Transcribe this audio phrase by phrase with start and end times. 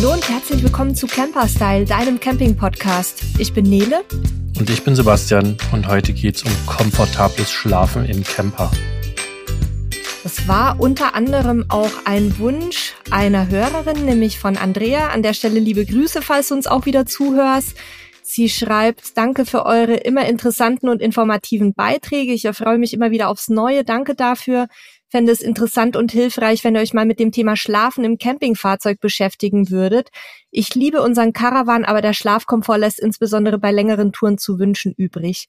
[0.00, 3.22] Hallo und herzlich willkommen zu Camper Style, deinem Camping-Podcast.
[3.38, 4.02] Ich bin Nele.
[4.58, 8.70] Und ich bin Sebastian und heute geht's um komfortables Schlafen im Camper.
[10.22, 15.08] Das war unter anderem auch ein Wunsch einer Hörerin, nämlich von Andrea.
[15.08, 17.76] An der Stelle liebe Grüße, falls du uns auch wieder zuhörst.
[18.22, 22.32] Sie schreibt, danke für eure immer interessanten und informativen Beiträge.
[22.32, 23.84] Ich erfreue mich immer wieder aufs Neue.
[23.84, 24.66] Danke dafür
[25.10, 29.00] fände es interessant und hilfreich, wenn ihr euch mal mit dem Thema Schlafen im Campingfahrzeug
[29.00, 30.10] beschäftigen würdet.
[30.50, 35.48] Ich liebe unseren Caravan, aber der Schlafkomfort lässt insbesondere bei längeren Touren zu wünschen übrig.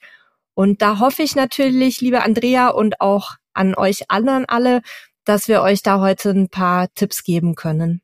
[0.53, 4.81] Und da hoffe ich natürlich, liebe Andrea und auch an euch anderen alle,
[5.23, 8.01] dass wir euch da heute ein paar Tipps geben können.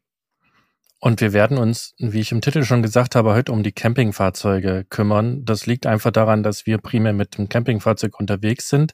[0.99, 4.85] Und wir werden uns, wie ich im Titel schon gesagt habe, heute um die Campingfahrzeuge
[4.89, 5.45] kümmern.
[5.45, 8.93] Das liegt einfach daran, dass wir primär mit dem Campingfahrzeug unterwegs sind.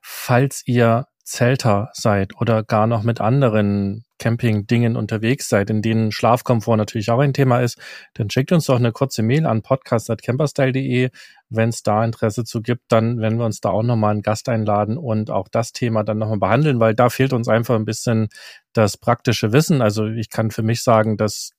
[0.00, 6.76] Falls ihr Zelter seid oder gar noch mit anderen Camping-Dingen unterwegs seid, in denen Schlafkomfort
[6.76, 7.78] natürlich auch ein Thema ist,
[8.14, 11.10] dann schickt uns doch eine kurze Mail an podcast.camperstyle.de.
[11.48, 14.48] Wenn es da Interesse zu gibt, dann werden wir uns da auch nochmal einen Gast
[14.48, 18.28] einladen und auch das Thema dann nochmal behandeln, weil da fehlt uns einfach ein bisschen
[18.72, 19.82] das praktische Wissen.
[19.82, 21.50] Also ich kann für mich sagen, dass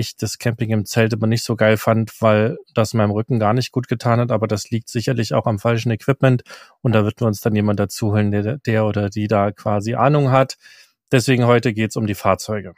[0.00, 3.54] ich das Camping im Zelt aber nicht so geil fand, weil das meinem Rücken gar
[3.54, 4.32] nicht gut getan hat.
[4.32, 6.42] Aber das liegt sicherlich auch am falschen Equipment.
[6.80, 9.94] Und da wird wir uns dann jemand dazu holen, der, der oder die da quasi
[9.94, 10.56] Ahnung hat.
[11.12, 12.74] Deswegen heute geht's um die Fahrzeuge.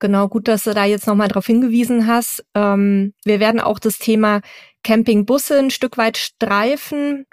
[0.00, 2.44] Genau, gut, dass du da jetzt nochmal drauf hingewiesen hast.
[2.54, 4.42] Ähm, wir werden auch das Thema
[4.84, 7.26] Campingbusse ein Stück weit streifen.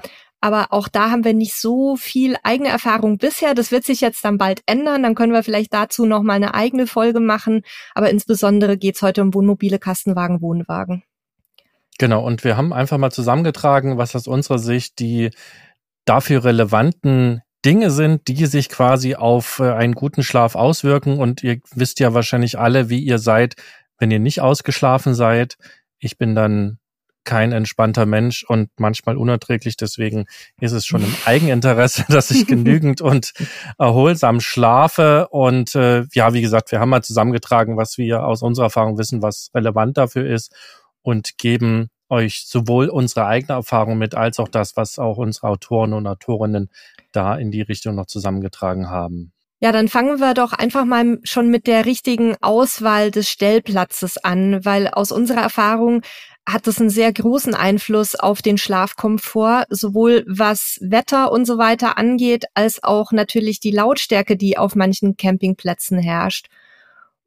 [0.46, 3.56] Aber auch da haben wir nicht so viel eigene Erfahrung bisher.
[3.56, 5.02] Das wird sich jetzt dann bald ändern.
[5.02, 7.64] Dann können wir vielleicht dazu noch mal eine eigene Folge machen.
[7.96, 11.02] Aber insbesondere geht's heute um Wohnmobile, Kastenwagen, Wohnwagen.
[11.98, 12.24] Genau.
[12.24, 15.32] Und wir haben einfach mal zusammengetragen, was aus unserer Sicht die
[16.06, 21.18] dafür relevanten Dinge sind, die sich quasi auf äh, einen guten Schlaf auswirken.
[21.18, 23.56] Und ihr wisst ja wahrscheinlich alle, wie ihr seid,
[23.98, 25.58] wenn ihr nicht ausgeschlafen seid.
[25.98, 26.78] Ich bin dann
[27.26, 29.76] kein entspannter Mensch und manchmal unerträglich.
[29.78, 30.26] Deswegen
[30.62, 33.34] ist es schon im Eigeninteresse, dass ich genügend und
[33.78, 35.28] erholsam schlafe.
[35.30, 39.22] Und äh, ja, wie gesagt, wir haben mal zusammengetragen, was wir aus unserer Erfahrung wissen,
[39.22, 40.54] was relevant dafür ist
[41.02, 45.94] und geben euch sowohl unsere eigene Erfahrung mit, als auch das, was auch unsere Autoren
[45.94, 46.70] und Autorinnen
[47.12, 49.32] da in die Richtung noch zusammengetragen haben.
[49.62, 54.66] Ja, dann fangen wir doch einfach mal schon mit der richtigen Auswahl des Stellplatzes an,
[54.66, 56.02] weil aus unserer Erfahrung
[56.48, 61.98] hat es einen sehr großen Einfluss auf den Schlafkomfort, sowohl was Wetter und so weiter
[61.98, 66.48] angeht, als auch natürlich die Lautstärke, die auf manchen Campingplätzen herrscht.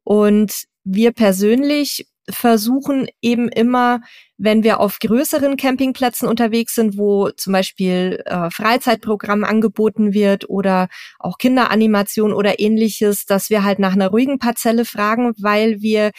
[0.03, 4.01] Und wir persönlich versuchen eben immer,
[4.37, 10.87] wenn wir auf größeren Campingplätzen unterwegs sind, wo zum Beispiel äh, Freizeitprogramm angeboten wird oder
[11.19, 16.11] auch Kinderanimation oder ähnliches, dass wir halt nach einer ruhigen Parzelle fragen, weil wir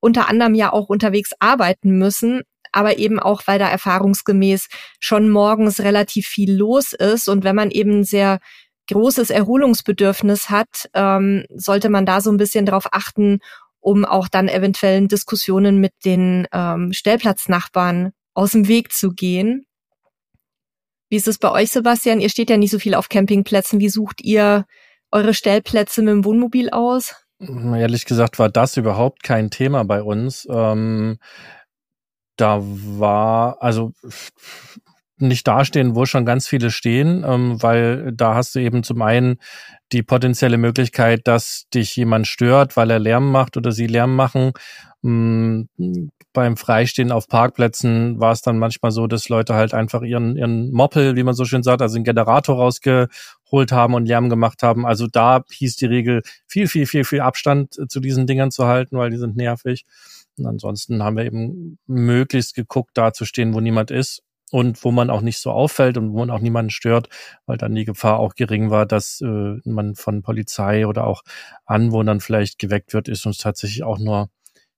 [0.00, 4.68] unter anderem ja auch unterwegs arbeiten müssen, aber eben auch, weil da erfahrungsgemäß
[5.00, 7.28] schon morgens relativ viel los ist.
[7.28, 8.38] Und wenn man eben sehr
[8.88, 13.40] großes Erholungsbedürfnis hat, ähm, sollte man da so ein bisschen drauf achten,
[13.86, 19.64] um auch dann eventuellen Diskussionen mit den ähm, Stellplatznachbarn aus dem Weg zu gehen.
[21.08, 22.20] Wie ist es bei euch, Sebastian?
[22.20, 23.78] Ihr steht ja nicht so viel auf Campingplätzen.
[23.78, 24.66] Wie sucht ihr
[25.12, 27.14] eure Stellplätze mit dem Wohnmobil aus?
[27.38, 30.48] Ehrlich gesagt war das überhaupt kein Thema bei uns.
[30.50, 31.18] Ähm,
[32.34, 33.92] da war, also
[35.18, 39.36] nicht dastehen, wo schon ganz viele stehen, ähm, weil da hast du eben zum einen
[39.92, 44.52] die potenzielle Möglichkeit, dass dich jemand stört, weil er Lärm macht oder sie Lärm machen.
[45.04, 45.68] Ähm,
[46.32, 50.70] beim Freistehen auf Parkplätzen war es dann manchmal so, dass Leute halt einfach ihren, ihren
[50.70, 54.84] Moppel, wie man so schön sagt, also einen Generator rausgeholt haben und Lärm gemacht haben.
[54.84, 58.98] Also da hieß die Regel, viel, viel, viel, viel Abstand zu diesen Dingern zu halten,
[58.98, 59.86] weil die sind nervig.
[60.36, 64.22] Und ansonsten haben wir eben möglichst geguckt, da zu stehen, wo niemand ist
[64.52, 67.08] und wo man auch nicht so auffällt und wo man auch niemanden stört,
[67.46, 71.22] weil dann die Gefahr auch gering war, dass äh, man von Polizei oder auch
[71.64, 74.28] Anwohnern vielleicht geweckt wird, ist uns tatsächlich auch nur,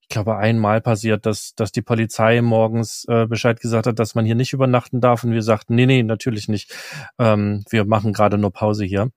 [0.01, 4.25] ich glaube, einmal passiert, dass, dass die Polizei morgens äh, Bescheid gesagt hat, dass man
[4.25, 6.75] hier nicht übernachten darf und wir sagten, nee, nee, natürlich nicht.
[7.19, 9.11] Ähm, wir machen gerade nur Pause hier.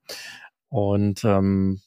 [0.68, 1.80] Und ähm,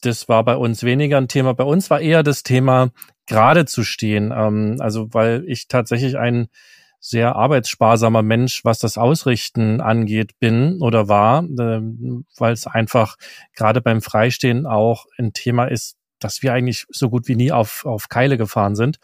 [0.00, 1.54] das war bei uns weniger ein Thema.
[1.54, 2.90] Bei uns war eher das Thema,
[3.26, 4.32] gerade zu stehen.
[4.34, 6.48] Ähm, also weil ich tatsächlich ein
[7.00, 11.80] sehr arbeitssparsamer Mensch, was das Ausrichten angeht, bin oder war, äh,
[12.36, 13.16] weil es einfach
[13.54, 17.84] gerade beim Freistehen auch ein Thema ist, dass wir eigentlich so gut wie nie auf,
[17.84, 18.98] auf Keile gefahren sind,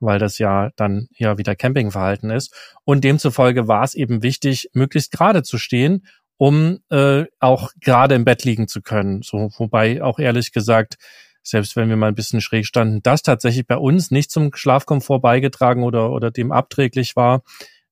[0.00, 2.54] weil das ja dann ja wieder Campingverhalten ist.
[2.84, 6.06] Und demzufolge war es eben wichtig, möglichst gerade zu stehen,
[6.36, 9.22] um äh, auch gerade im Bett liegen zu können.
[9.22, 10.96] So, wobei auch ehrlich gesagt,
[11.44, 15.20] selbst wenn wir mal ein bisschen schräg standen, das tatsächlich bei uns nicht zum Schlafkomfort
[15.20, 17.42] beigetragen oder, oder dem abträglich war.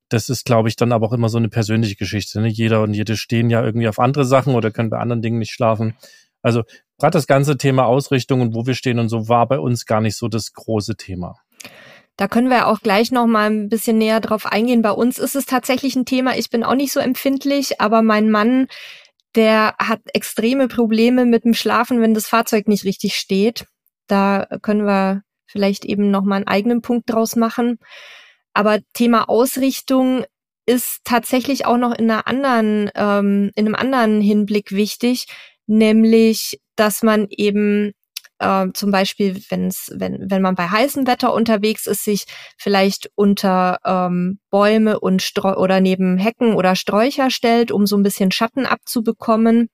[0.08, 2.40] Das ist, glaube ich, dann aber auch immer so eine persönliche Geschichte.
[2.40, 2.48] Ne?
[2.48, 5.52] Jeder und jede stehen ja irgendwie auf andere Sachen oder können bei anderen Dingen nicht
[5.52, 5.94] schlafen.
[6.42, 6.64] Also
[6.98, 10.00] gerade das ganze Thema Ausrichtung und wo wir stehen und so war bei uns gar
[10.00, 11.36] nicht so das große Thema.
[12.16, 14.82] Da können wir auch gleich noch mal ein bisschen näher drauf eingehen.
[14.82, 16.36] Bei uns ist es tatsächlich ein Thema.
[16.36, 18.68] Ich bin auch nicht so empfindlich, aber mein Mann,
[19.34, 23.66] der hat extreme Probleme mit dem Schlafen, wenn das Fahrzeug nicht richtig steht.
[24.06, 27.78] Da können wir vielleicht eben noch mal einen eigenen Punkt draus machen.
[28.54, 30.24] Aber Thema Ausrichtung
[30.66, 35.26] ist tatsächlich auch noch in einer anderen, ähm, in einem anderen Hinblick wichtig,
[35.66, 37.92] nämlich, dass man eben
[38.42, 42.24] äh, zum Beispiel, wenn's, wenn, wenn man bei heißem Wetter unterwegs ist, sich
[42.58, 48.02] vielleicht unter ähm, Bäume und Streu oder neben Hecken oder Sträucher stellt, um so ein
[48.02, 49.68] bisschen Schatten abzubekommen.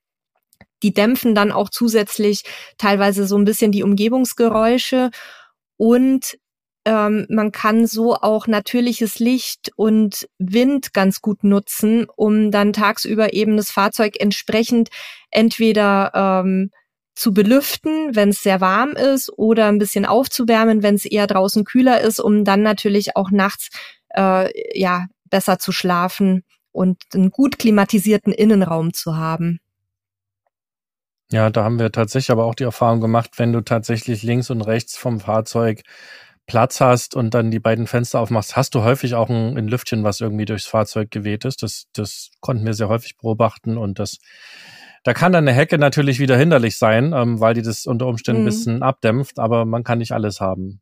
[0.83, 2.43] Die dämpfen dann auch zusätzlich
[2.77, 5.11] teilweise so ein bisschen die Umgebungsgeräusche
[5.77, 6.39] und
[6.85, 13.33] ähm, man kann so auch natürliches Licht und Wind ganz gut nutzen, um dann tagsüber
[13.33, 14.89] eben das Fahrzeug entsprechend
[15.31, 16.71] entweder ähm,
[17.19, 21.65] zu belüften, wenn es sehr warm ist, oder ein bisschen aufzuwärmen, wenn es eher draußen
[21.65, 23.71] kühler ist, um dann natürlich auch nachts
[24.15, 24.49] äh,
[24.79, 29.59] ja besser zu schlafen und einen gut klimatisierten Innenraum zu haben.
[31.33, 34.63] Ja, da haben wir tatsächlich aber auch die Erfahrung gemacht, wenn du tatsächlich links und
[34.63, 35.83] rechts vom Fahrzeug
[36.47, 40.05] Platz hast und dann die beiden Fenster aufmachst, hast du häufig auch ein, ein Lüftchen,
[40.05, 41.63] was irgendwie durchs Fahrzeug geweht ist.
[41.65, 44.19] Das, das konnten wir sehr häufig beobachten und das
[45.05, 48.43] da kann dann eine Hecke natürlich wieder hinderlich sein, ähm, weil die das unter Umständen
[48.43, 48.47] mhm.
[48.47, 50.81] ein bisschen abdämpft, aber man kann nicht alles haben.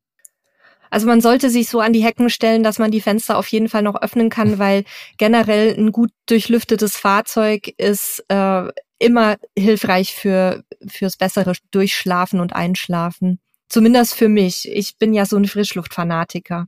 [0.91, 3.69] Also man sollte sich so an die Hecken stellen, dass man die Fenster auf jeden
[3.69, 4.85] Fall noch öffnen kann, weil
[5.19, 8.69] generell ein gut durchlüftetes Fahrzeug ist äh,
[8.99, 13.41] immer hilfreich für fürs bessere Durchschlafen und Einschlafen.
[13.69, 14.69] Zumindest für mich.
[14.73, 16.67] Ich bin ja so ein Frischluftfanatiker.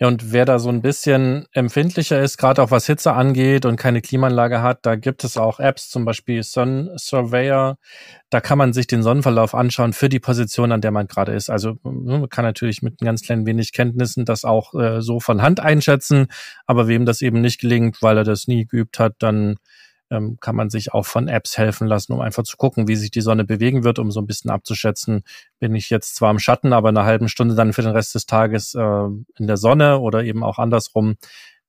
[0.00, 3.74] Ja, und wer da so ein bisschen empfindlicher ist, gerade auch was Hitze angeht und
[3.74, 7.78] keine Klimaanlage hat, da gibt es auch Apps, zum Beispiel Sun Surveyor.
[8.30, 11.50] Da kann man sich den Sonnenverlauf anschauen für die Position, an der man gerade ist.
[11.50, 15.42] Also ne, man kann natürlich mit ganz klein wenig Kenntnissen das auch äh, so von
[15.42, 16.28] Hand einschätzen,
[16.66, 19.56] aber wem das eben nicht gelingt, weil er das nie geübt hat, dann
[20.10, 23.10] ähm, kann man sich auch von Apps helfen lassen, um einfach zu gucken, wie sich
[23.10, 25.22] die Sonne bewegen wird, um so ein bisschen abzuschätzen,
[25.58, 28.26] bin ich jetzt zwar im Schatten, aber eine halben Stunde dann für den Rest des
[28.26, 31.16] Tages äh, in der Sonne oder eben auch andersrum.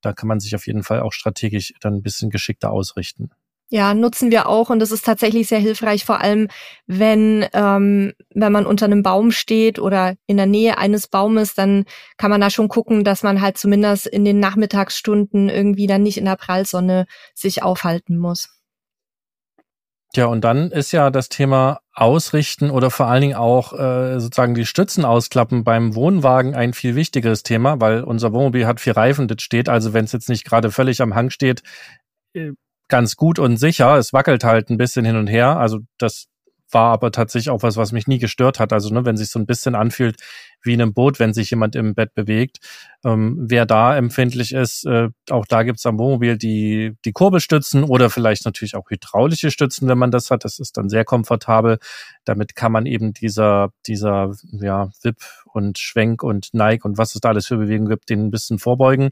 [0.01, 3.31] Da kann man sich auf jeden Fall auch strategisch dann ein bisschen geschickter ausrichten.
[3.71, 6.47] Ja, nutzen wir auch und das ist tatsächlich sehr hilfreich, vor allem
[6.87, 11.85] wenn, ähm, wenn man unter einem Baum steht oder in der Nähe eines Baumes, dann
[12.17, 16.17] kann man da schon gucken, dass man halt zumindest in den Nachmittagsstunden irgendwie dann nicht
[16.17, 17.05] in der Prallsonne
[17.35, 18.49] sich aufhalten muss.
[20.15, 24.55] Ja, und dann ist ja das Thema Ausrichten oder vor allen Dingen auch äh, sozusagen
[24.55, 29.27] die Stützen ausklappen beim Wohnwagen ein viel wichtigeres Thema, weil unser Wohnmobil hat vier Reifen,
[29.27, 31.61] das steht also, wenn es jetzt nicht gerade völlig am Hang steht,
[32.33, 32.53] äh,
[32.89, 33.97] ganz gut und sicher.
[33.97, 35.57] Es wackelt halt ein bisschen hin und her.
[35.57, 36.25] Also das
[36.71, 38.73] war aber tatsächlich auch was, was mich nie gestört hat.
[38.73, 40.17] Also ne, wenn sich so ein bisschen anfühlt
[40.61, 42.59] wie in einem Boot, wenn sich jemand im Bett bewegt.
[43.05, 48.09] Ähm, wer da empfindlich ist, äh, auch da gibt's am Wohnmobil die, die Kurbelstützen oder
[48.09, 50.43] vielleicht natürlich auch hydraulische Stützen, wenn man das hat.
[50.43, 51.79] Das ist dann sehr komfortabel.
[52.25, 57.21] Damit kann man eben dieser, dieser ja, Wip und Schwenk und Neig und was es
[57.21, 59.11] da alles für Bewegungen gibt, den ein bisschen vorbeugen.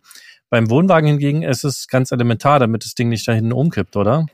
[0.50, 4.28] Beim Wohnwagen hingegen ist es ganz elementar, damit das Ding nicht da hinten umkippt, oder?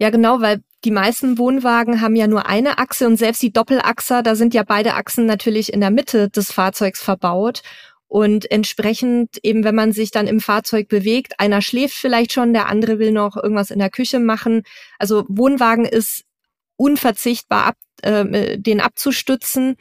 [0.00, 4.22] Ja, genau, weil die meisten Wohnwagen haben ja nur eine Achse und selbst die Doppelachser,
[4.22, 7.62] da sind ja beide Achsen natürlich in der Mitte des Fahrzeugs verbaut.
[8.08, 12.66] Und entsprechend eben, wenn man sich dann im Fahrzeug bewegt, einer schläft vielleicht schon, der
[12.66, 14.62] andere will noch irgendwas in der Küche machen.
[14.98, 16.24] Also Wohnwagen ist
[16.76, 19.76] unverzichtbar, ab, äh, den abzustützen.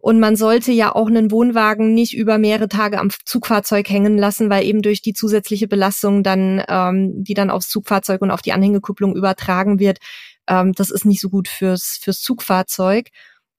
[0.00, 4.48] Und man sollte ja auch einen Wohnwagen nicht über mehrere Tage am Zugfahrzeug hängen lassen,
[4.48, 8.52] weil eben durch die zusätzliche Belastung dann, ähm, die dann aufs Zugfahrzeug und auf die
[8.52, 9.98] Anhängekupplung übertragen wird,
[10.48, 13.08] ähm, das ist nicht so gut fürs, fürs Zugfahrzeug.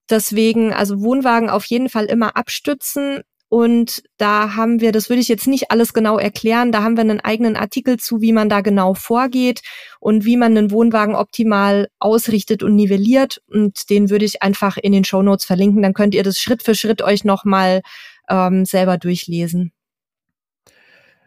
[0.10, 3.22] Deswegen, also Wohnwagen auf jeden Fall immer abstützen,
[3.54, 7.02] und da haben wir, das würde ich jetzt nicht alles genau erklären, da haben wir
[7.02, 9.60] einen eigenen Artikel zu, wie man da genau vorgeht
[10.00, 13.42] und wie man einen Wohnwagen optimal ausrichtet und nivelliert.
[13.50, 15.82] Und den würde ich einfach in den Show Notes verlinken.
[15.82, 17.82] Dann könnt ihr das Schritt für Schritt euch nochmal
[18.30, 19.74] ähm, selber durchlesen.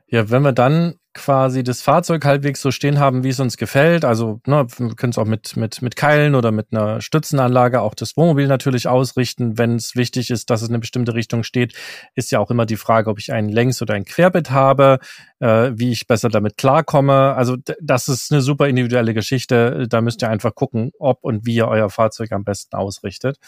[0.06, 4.04] Ja, wenn wir dann quasi das Fahrzeug halbwegs so stehen haben, wie es uns gefällt.
[4.04, 7.94] Also ne, wir können es auch mit, mit, mit Keilen oder mit einer Stützenanlage auch
[7.94, 11.74] das Wohnmobil natürlich ausrichten, wenn es wichtig ist, dass es in eine bestimmte Richtung steht.
[12.14, 14.98] Ist ja auch immer die Frage, ob ich ein Längs- oder ein Querbett habe,
[15.38, 17.34] äh, wie ich besser damit klarkomme.
[17.34, 19.86] Also das ist eine super individuelle Geschichte.
[19.88, 23.38] Da müsst ihr einfach gucken, ob und wie ihr euer Fahrzeug am besten ausrichtet.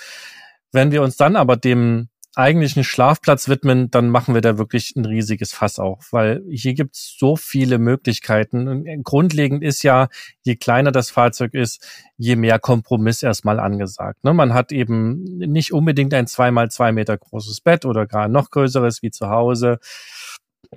[0.73, 5.07] Wenn wir uns dann aber dem eigentlichen Schlafplatz widmen, dann machen wir da wirklich ein
[5.07, 8.69] riesiges Fass auf, weil hier gibt es so viele Möglichkeiten.
[8.69, 10.09] Und grundlegend ist ja,
[10.43, 11.83] je kleiner das Fahrzeug ist,
[12.19, 14.23] je mehr Kompromiss erstmal angesagt.
[14.23, 14.35] Ne?
[14.35, 19.03] Man hat eben nicht unbedingt ein zweimal zwei Meter großes Bett oder gar noch größeres
[19.03, 19.79] wie zu Hause.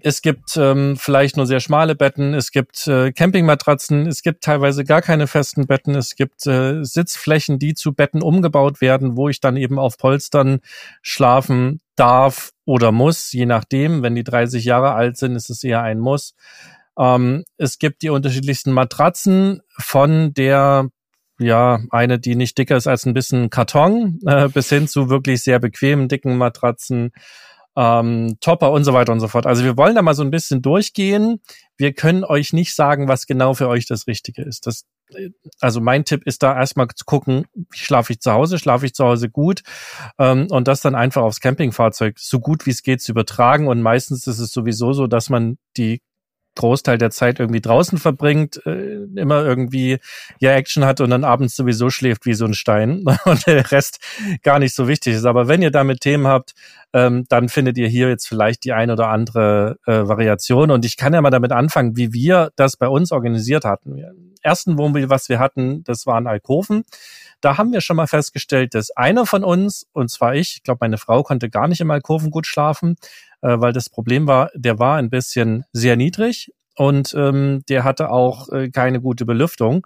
[0.01, 4.84] Es gibt ähm, vielleicht nur sehr schmale Betten, es gibt äh, Campingmatratzen, es gibt teilweise
[4.84, 9.39] gar keine festen Betten, es gibt äh, Sitzflächen, die zu Betten umgebaut werden, wo ich
[9.39, 10.60] dann eben auf Polstern
[11.01, 14.03] schlafen darf oder muss, je nachdem.
[14.03, 16.36] Wenn die 30 Jahre alt sind, ist es eher ein Muss.
[16.98, 20.89] Ähm, es gibt die unterschiedlichsten Matratzen von der
[21.39, 25.43] ja, eine, die nicht dicker ist als ein bisschen Karton, äh, bis hin zu wirklich
[25.43, 27.12] sehr bequemen, dicken Matratzen
[27.79, 29.45] ähm, Topper und so weiter und so fort.
[29.45, 31.39] Also wir wollen da mal so ein bisschen durchgehen.
[31.77, 34.67] Wir können euch nicht sagen, was genau für euch das Richtige ist.
[34.67, 34.83] Das,
[35.13, 35.29] äh,
[35.62, 39.05] also mein Tipp ist da erstmal zu gucken, schlafe ich zu Hause, schlafe ich zu
[39.05, 39.62] Hause gut
[40.17, 43.69] ähm, und das dann einfach aufs Campingfahrzeug so gut wie es geht zu übertragen.
[43.69, 46.01] Und meistens ist es sowieso so, dass man die
[46.56, 50.00] Großteil der Zeit irgendwie draußen verbringt, äh, immer irgendwie
[50.39, 54.00] ja Action hat und dann abends sowieso schläft wie so ein Stein und der Rest
[54.44, 55.25] gar nicht so wichtig ist.
[55.25, 56.53] Aber wenn ihr damit Themen habt,
[56.94, 60.72] ähm, dann findet ihr hier jetzt vielleicht die ein oder andere äh, Variation.
[60.72, 64.01] Und ich kann ja mal damit anfangen, wie wir das bei uns organisiert hatten.
[64.41, 66.84] Ersten Wohnmobil, was wir hatten, das waren Alkoven.
[67.41, 70.79] Da haben wir schon mal festgestellt, dass einer von uns, und zwar ich, ich glaube,
[70.81, 72.96] meine Frau konnte gar nicht im Alkoven gut schlafen,
[73.41, 78.10] äh, weil das Problem war, der war ein bisschen sehr niedrig und ähm, der hatte
[78.10, 79.86] auch äh, keine gute Belüftung.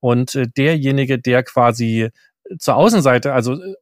[0.00, 2.08] Und äh, derjenige, der quasi
[2.58, 3.74] zur Außenseite, also äh,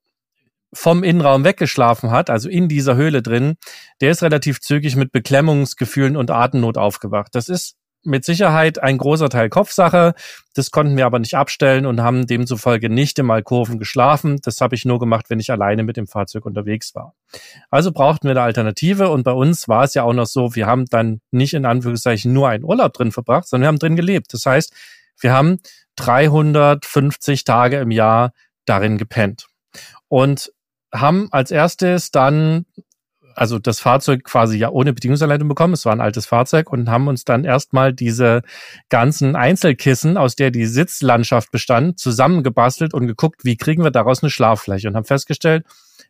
[0.73, 3.57] vom Innenraum weggeschlafen hat, also in dieser Höhle drin,
[4.01, 7.35] der ist relativ zügig mit Beklemmungsgefühlen und Atemnot aufgewacht.
[7.35, 10.15] Das ist mit Sicherheit ein großer Teil Kopfsache.
[10.55, 14.39] Das konnten wir aber nicht abstellen und haben demzufolge nicht im Alkoven geschlafen.
[14.43, 17.15] Das habe ich nur gemacht, wenn ich alleine mit dem Fahrzeug unterwegs war.
[17.71, 20.67] Also brauchten wir eine Alternative und bei uns war es ja auch noch so, wir
[20.67, 24.33] haben dann nicht in Anführungszeichen nur einen Urlaub drin verbracht, sondern wir haben drin gelebt.
[24.33, 24.73] Das heißt,
[25.21, 25.59] wir haben
[25.97, 28.33] 350 Tage im Jahr
[28.65, 29.49] darin gepennt
[30.09, 30.53] und
[30.93, 32.65] haben als erstes dann
[33.39, 35.75] also das Fahrzeug quasi ja ohne Bedienungsanleitung bekommen.
[35.75, 38.43] Es war ein altes Fahrzeug und haben uns dann erstmal diese
[38.89, 44.31] ganzen Einzelkissen, aus der die Sitzlandschaft bestand, zusammengebastelt und geguckt, wie kriegen wir daraus eine
[44.31, 45.65] Schlaffläche und haben festgestellt,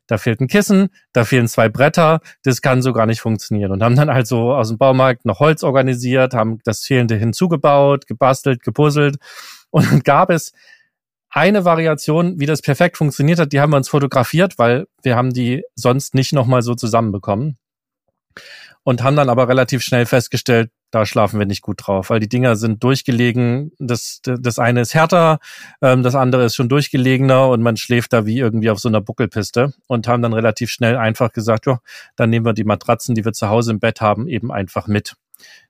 [0.06, 3.72] da fehlt ein Kissen, da fehlen zwei Bretter, das kann so gar nicht funktionieren.
[3.72, 8.62] Und haben dann also aus dem Baumarkt noch Holz organisiert, haben das Fehlende hinzugebaut, gebastelt,
[8.62, 9.16] gepuzzelt
[9.70, 10.52] und dann gab es
[11.30, 15.32] eine Variation, wie das perfekt funktioniert hat, die haben wir uns fotografiert, weil wir haben
[15.32, 17.58] die sonst nicht nochmal so zusammenbekommen.
[18.84, 22.28] Und haben dann aber relativ schnell festgestellt, da schlafen wir nicht gut drauf, weil die
[22.28, 23.72] Dinger sind durchgelegen.
[23.78, 25.40] Das, das eine ist härter,
[25.82, 29.02] ähm, das andere ist schon durchgelegener und man schläft da wie irgendwie auf so einer
[29.02, 31.80] Buckelpiste und haben dann relativ schnell einfach gesagt, ja,
[32.16, 35.14] dann nehmen wir die Matratzen, die wir zu Hause im Bett haben, eben einfach mit.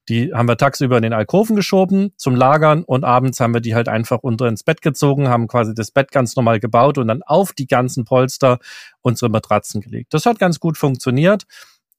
[0.09, 3.75] Die haben wir tagsüber in den Alkoven geschoben zum Lagern und abends haben wir die
[3.75, 7.23] halt einfach unter ins Bett gezogen, haben quasi das Bett ganz normal gebaut und dann
[7.23, 8.59] auf die ganzen Polster
[9.03, 10.15] unsere Matratzen gelegt.
[10.15, 11.45] Das hat ganz gut funktioniert.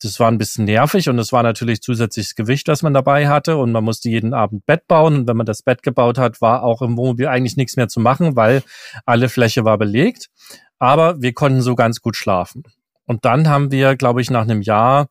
[0.02, 3.58] Das war ein bisschen nervig und es war natürlich zusätzliches Gewicht, was man dabei hatte
[3.58, 6.64] und man musste jeden Abend Bett bauen und wenn man das Bett gebaut hat, war
[6.64, 8.64] auch im Wohnmobil eigentlich nichts mehr zu machen, weil
[9.06, 10.30] alle Fläche war belegt.
[10.80, 12.64] Aber wir konnten so ganz gut schlafen.
[13.06, 15.10] Und dann haben wir, glaube ich, nach einem Jahr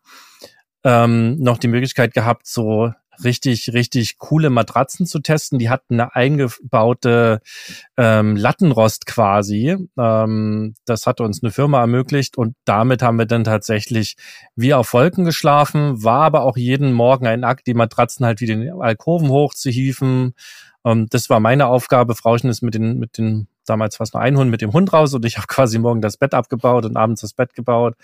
[0.84, 2.92] ähm, noch die Möglichkeit gehabt, so
[3.24, 5.58] richtig, richtig coole Matratzen zu testen.
[5.58, 7.40] Die hatten eine eingebaute
[7.96, 9.76] ähm, Lattenrost quasi.
[9.98, 14.16] Ähm, das hat uns eine Firma ermöglicht und damit haben wir dann tatsächlich
[14.54, 18.54] wie auf Wolken geschlafen, war aber auch jeden Morgen ein Akt, die Matratzen halt wieder
[18.54, 20.34] in den Alkoven hochzuhieven.
[20.84, 22.14] Ähm, das war meine Aufgabe.
[22.14, 25.12] Frauchen ist mit den, mit den damals fast nur ein Hund mit dem Hund raus
[25.14, 27.94] und ich habe quasi morgen das Bett abgebaut und abends das Bett gebaut.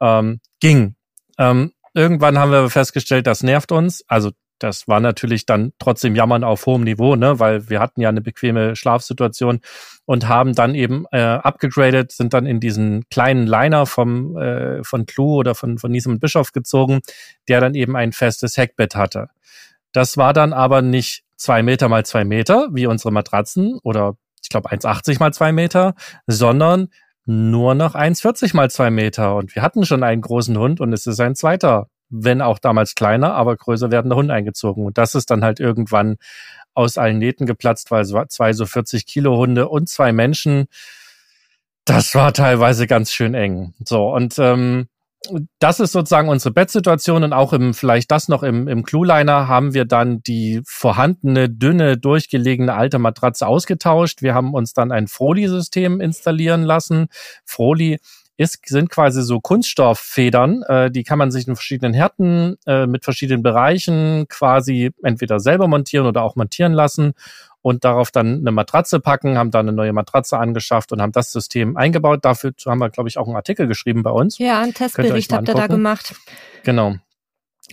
[0.00, 0.94] Ähm, ging.
[1.38, 4.04] Ähm, Irgendwann haben wir festgestellt, das nervt uns.
[4.06, 8.10] Also das war natürlich dann trotzdem Jammern auf hohem Niveau, ne, weil wir hatten ja
[8.10, 9.60] eine bequeme Schlafsituation
[10.04, 15.06] und haben dann eben äh, abgegradet, sind dann in diesen kleinen Liner vom äh, von
[15.06, 17.00] Clou oder von von Niesem und Bischof gezogen,
[17.48, 19.28] der dann eben ein festes Heckbett hatte.
[19.92, 24.50] Das war dann aber nicht zwei Meter mal zwei Meter wie unsere Matratzen oder ich
[24.50, 25.94] glaube 1,80 mal zwei Meter,
[26.26, 26.88] sondern
[27.26, 29.36] nur noch 1,40 mal zwei Meter.
[29.36, 32.94] Und wir hatten schon einen großen Hund und es ist ein zweiter wenn auch damals
[32.94, 34.86] kleiner, aber größer werdende Hunde eingezogen.
[34.86, 36.16] Und das ist dann halt irgendwann
[36.74, 40.66] aus allen Nähten geplatzt, weil zwei so 40 Kilo Hunde und zwei Menschen,
[41.84, 43.74] das war teilweise ganz schön eng.
[43.84, 44.88] So, und ähm,
[45.58, 49.74] das ist sozusagen unsere Bettsituation und auch im, vielleicht das noch im, im Clueliner haben
[49.74, 54.22] wir dann die vorhandene, dünne, durchgelegene alte Matratze ausgetauscht.
[54.22, 57.06] Wir haben uns dann ein Froli-System installieren lassen.
[57.44, 57.98] Froli
[58.36, 63.04] ist, sind quasi so Kunststofffedern, äh, die kann man sich in verschiedenen Härten äh, mit
[63.04, 67.14] verschiedenen Bereichen quasi entweder selber montieren oder auch montieren lassen
[67.66, 71.32] und darauf dann eine Matratze packen, haben da eine neue Matratze angeschafft und haben das
[71.32, 72.24] System eingebaut.
[72.24, 74.38] Dafür haben wir, glaube ich, auch einen Artikel geschrieben bei uns.
[74.38, 76.14] Ja, einen Testbericht habt ihr da gemacht.
[76.62, 76.94] Genau.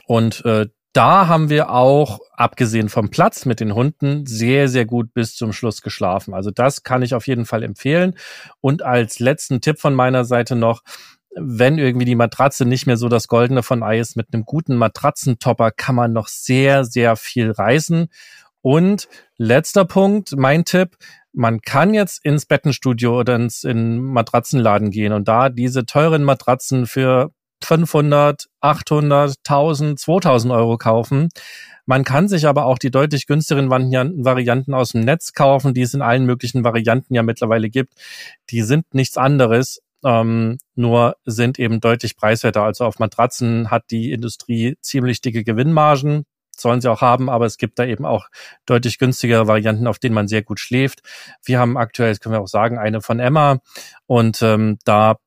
[0.08, 5.14] Und äh, da haben wir auch, abgesehen vom Platz mit den Hunden, sehr, sehr gut
[5.14, 6.34] bis zum Schluss geschlafen.
[6.34, 8.16] Also das kann ich auf jeden Fall empfehlen.
[8.62, 10.82] Und als letzten Tipp von meiner Seite noch,
[11.36, 14.76] wenn irgendwie die Matratze nicht mehr so das Goldene von Ei ist, mit einem guten
[14.76, 18.10] Matratzentopper kann man noch sehr, sehr viel reisen.
[18.64, 20.96] Und letzter Punkt, mein Tipp,
[21.34, 26.88] man kann jetzt ins Bettenstudio oder ins in Matratzenladen gehen und da diese teuren Matratzen
[26.88, 31.28] für 500, 800, 1000, 2000 Euro kaufen.
[31.86, 35.94] Man kann sich aber auch die deutlich günstigeren Varianten aus dem Netz kaufen, die es
[35.94, 37.94] in allen möglichen Varianten ja mittlerweile gibt.
[38.50, 42.64] Die sind nichts anderes, ähm, nur sind eben deutlich preiswerter.
[42.64, 46.26] Also auf Matratzen hat die Industrie ziemlich dicke Gewinnmargen.
[46.58, 48.28] Sollen sie auch haben, aber es gibt da eben auch
[48.66, 51.02] deutlich günstigere Varianten, auf denen man sehr gut schläft.
[51.44, 53.60] Wir haben aktuell, das können wir auch sagen, eine von Emma
[54.06, 55.18] und ähm, da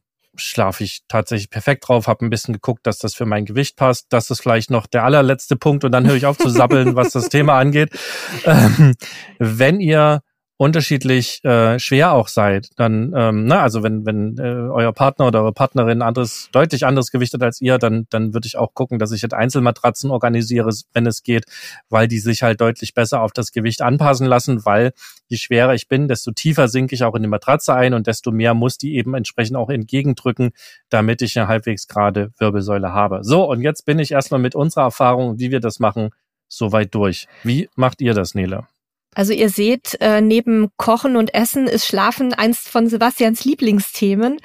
[0.41, 4.07] schlafe ich tatsächlich perfekt drauf, habe ein bisschen geguckt, dass das für mein Gewicht passt.
[4.11, 7.13] Das ist vielleicht noch der allerletzte Punkt und dann höre ich auf zu sabbeln, was
[7.13, 7.91] das Thema angeht.
[8.45, 8.95] Ähm,
[9.39, 10.23] wenn ihr
[10.59, 15.43] unterschiedlich äh, schwer auch seid, dann, ähm, na, also wenn, wenn äh, euer Partner oder
[15.43, 18.99] eure Partnerin anderes, deutlich anderes Gewicht hat als ihr, dann, dann würde ich auch gucken,
[18.99, 21.45] dass ich jetzt Einzelmatratzen organisiere, wenn es geht,
[21.91, 24.93] weil die sich halt deutlich besser auf das Gewicht anpassen lassen, weil
[25.29, 28.33] je schwerer ich bin, desto tiefer sinke ich auch in die Matratze ein und desto
[28.33, 30.53] mehr muss die eben entsprechend auch entgegendrücken,
[30.89, 33.25] damit ich eine halbwegs gerade Wirbelsäule habe.
[33.25, 36.11] So, und jetzt bin ich erstmal mit unserer Erfahrung, wie wir das machen,
[36.49, 37.27] soweit durch.
[37.43, 38.67] Wie macht ihr das, Nele?
[39.17, 44.39] Also ihr seht, äh, neben Kochen und Essen ist Schlafen eins von Sebastians Lieblingsthemen.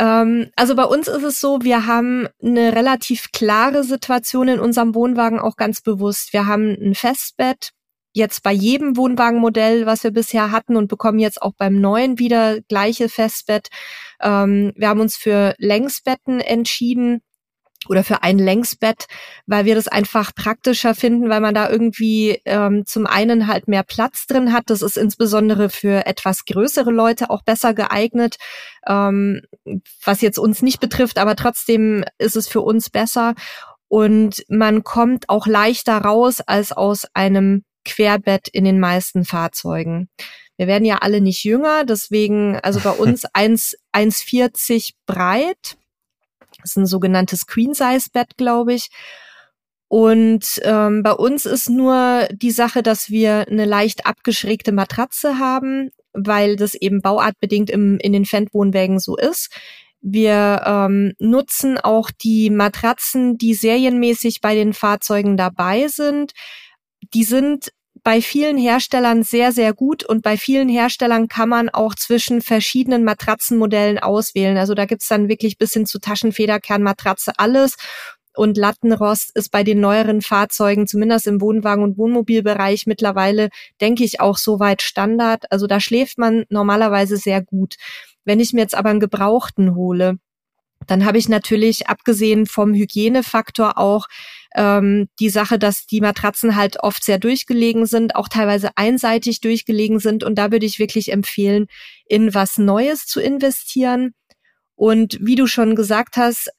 [0.00, 4.96] Ähm, also bei uns ist es so, wir haben eine relativ klare Situation in unserem
[4.96, 6.32] Wohnwagen auch ganz bewusst.
[6.32, 7.70] Wir haben ein Festbett,
[8.12, 12.60] jetzt bei jedem Wohnwagenmodell, was wir bisher hatten und bekommen jetzt auch beim neuen wieder
[12.62, 13.68] gleiche Festbett.
[14.20, 17.22] Ähm, wir haben uns für Längsbetten entschieden
[17.88, 19.06] oder für ein Längsbett,
[19.46, 23.82] weil wir das einfach praktischer finden, weil man da irgendwie ähm, zum einen halt mehr
[23.82, 24.64] Platz drin hat.
[24.66, 28.36] Das ist insbesondere für etwas größere Leute auch besser geeignet,
[28.86, 29.42] ähm,
[30.04, 33.34] was jetzt uns nicht betrifft, aber trotzdem ist es für uns besser.
[33.88, 40.08] Und man kommt auch leichter raus als aus einem Querbett in den meisten Fahrzeugen.
[40.56, 45.78] Wir werden ja alle nicht jünger, deswegen, also bei uns 1,40 breit
[46.62, 48.90] das ist ein sogenanntes Queen-Size-Bett, glaube ich.
[49.88, 55.90] Und ähm, bei uns ist nur die Sache, dass wir eine leicht abgeschrägte Matratze haben,
[56.12, 59.50] weil das eben bauartbedingt im, in den Fendt-Wohnwägen so ist.
[60.00, 66.32] Wir ähm, nutzen auch die Matratzen, die serienmäßig bei den Fahrzeugen dabei sind.
[67.12, 71.94] Die sind bei vielen Herstellern sehr, sehr gut und bei vielen Herstellern kann man auch
[71.94, 74.56] zwischen verschiedenen Matratzenmodellen auswählen.
[74.56, 77.76] Also da gibt's dann wirklich bis hin zu Taschenfederkernmatratze alles.
[78.34, 84.20] Und Lattenrost ist bei den neueren Fahrzeugen, zumindest im Wohnwagen- und Wohnmobilbereich mittlerweile, denke ich,
[84.20, 85.50] auch soweit Standard.
[85.50, 87.74] Also da schläft man normalerweise sehr gut.
[88.24, 90.18] Wenn ich mir jetzt aber einen Gebrauchten hole,
[90.86, 94.06] dann habe ich natürlich abgesehen vom Hygienefaktor auch
[94.54, 99.98] ähm, die Sache, dass die Matratzen halt oft sehr durchgelegen sind, auch teilweise einseitig durchgelegen
[99.98, 100.24] sind.
[100.24, 101.66] Und da würde ich wirklich empfehlen,
[102.06, 104.12] in was Neues zu investieren.
[104.74, 106.50] Und wie du schon gesagt hast,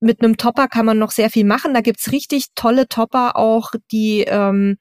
[0.00, 1.74] mit einem Topper kann man noch sehr viel machen.
[1.74, 4.78] Da gibt's richtig tolle Topper auch, die ähm,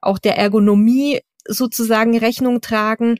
[0.00, 3.16] auch der Ergonomie sozusagen Rechnung tragen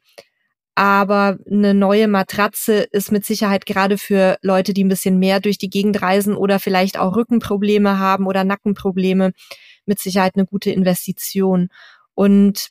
[0.78, 5.58] aber eine neue Matratze ist mit Sicherheit gerade für Leute, die ein bisschen mehr durch
[5.58, 9.32] die Gegend reisen oder vielleicht auch Rückenprobleme haben oder Nackenprobleme,
[9.86, 11.68] mit Sicherheit eine gute Investition.
[12.14, 12.68] Und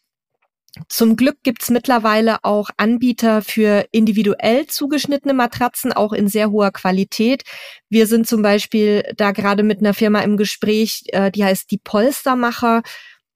[0.88, 7.44] zum Glück gibt's mittlerweile auch Anbieter für individuell zugeschnittene Matratzen, auch in sehr hoher Qualität.
[7.90, 11.80] Wir sind zum Beispiel da gerade mit einer Firma im Gespräch, äh, die heißt die
[11.80, 12.84] Polstermacher.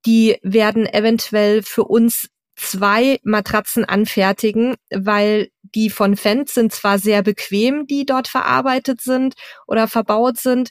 [0.05, 2.29] Die werden eventuell für uns
[2.61, 9.35] zwei Matratzen anfertigen, weil die von Fendt sind zwar sehr bequem, die dort verarbeitet sind
[9.67, 10.69] oder verbaut sind,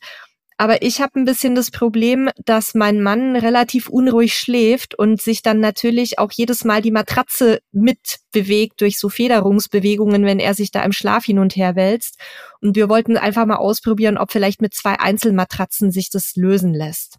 [0.61, 5.41] Aber ich habe ein bisschen das Problem, dass mein Mann relativ unruhig schläft und sich
[5.41, 10.83] dann natürlich auch jedes Mal die Matratze mitbewegt durch so Federungsbewegungen, wenn er sich da
[10.83, 12.19] im Schlaf hin und her wälzt.
[12.61, 17.17] Und wir wollten einfach mal ausprobieren, ob vielleicht mit zwei Einzelmatratzen sich das lösen lässt.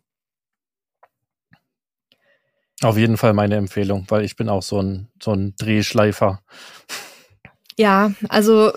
[2.84, 6.41] Auf jeden Fall meine Empfehlung, weil ich bin auch so ein, so ein Drehschleifer.
[7.78, 8.72] Ja, also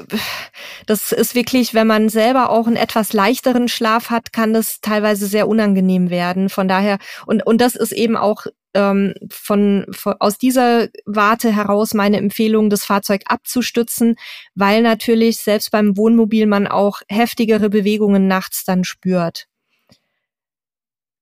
[0.87, 5.27] das ist wirklich, wenn man selber auch einen etwas leichteren Schlaf hat, kann das teilweise
[5.27, 6.49] sehr unangenehm werden.
[6.49, 11.95] Von daher, und, und das ist eben auch ähm, von, von aus dieser Warte heraus
[11.95, 14.17] meine Empfehlung, das Fahrzeug abzustützen,
[14.55, 19.47] weil natürlich selbst beim Wohnmobil man auch heftigere Bewegungen nachts dann spürt.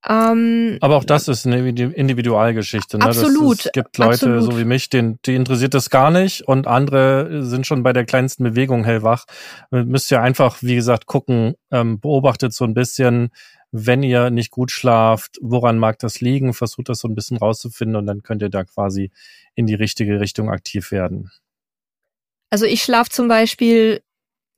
[0.08, 2.98] Ähm, Aber auch das ist eine Individualgeschichte.
[2.98, 3.04] Ne?
[3.04, 3.66] Absolut.
[3.66, 4.42] es gibt Leute absolut.
[4.42, 8.04] so wie mich, den, die interessiert das gar nicht und andere sind schon bei der
[8.04, 9.26] kleinsten Bewegung hellwach.
[9.70, 13.30] Müsst ihr einfach, wie gesagt, gucken, ähm, beobachtet so ein bisschen,
[13.70, 17.96] wenn ihr nicht gut schlaft, woran mag das liegen, versucht das so ein bisschen rauszufinden
[17.96, 19.12] und dann könnt ihr da quasi
[19.54, 21.30] in die richtige Richtung aktiv werden.
[22.50, 24.02] Also ich schlafe zum Beispiel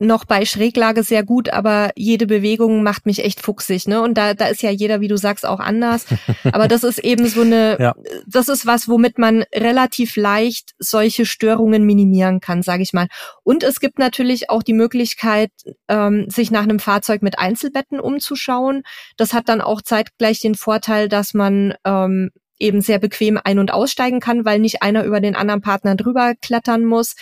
[0.04, 4.02] noch bei Schräglage sehr gut, aber jede Bewegung macht mich echt fuchsig, ne?
[4.02, 6.06] Und da, da ist ja jeder, wie du sagst, auch anders.
[6.52, 7.94] Aber das ist eben so eine, ja.
[8.26, 13.08] das ist was, womit man relativ leicht solche Störungen minimieren kann, sage ich mal.
[13.42, 15.50] Und es gibt natürlich auch die Möglichkeit,
[15.88, 18.82] ähm, sich nach einem Fahrzeug mit Einzelbetten umzuschauen.
[19.16, 23.72] Das hat dann auch zeitgleich den Vorteil, dass man ähm, eben sehr bequem ein- und
[23.72, 27.14] aussteigen kann, weil nicht einer über den anderen Partner drüber klettern muss.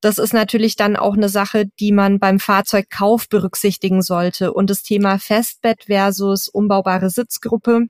[0.00, 4.52] Das ist natürlich dann auch eine Sache, die man beim Fahrzeugkauf berücksichtigen sollte.
[4.52, 7.86] Und das Thema Festbett versus umbaubare Sitzgruppe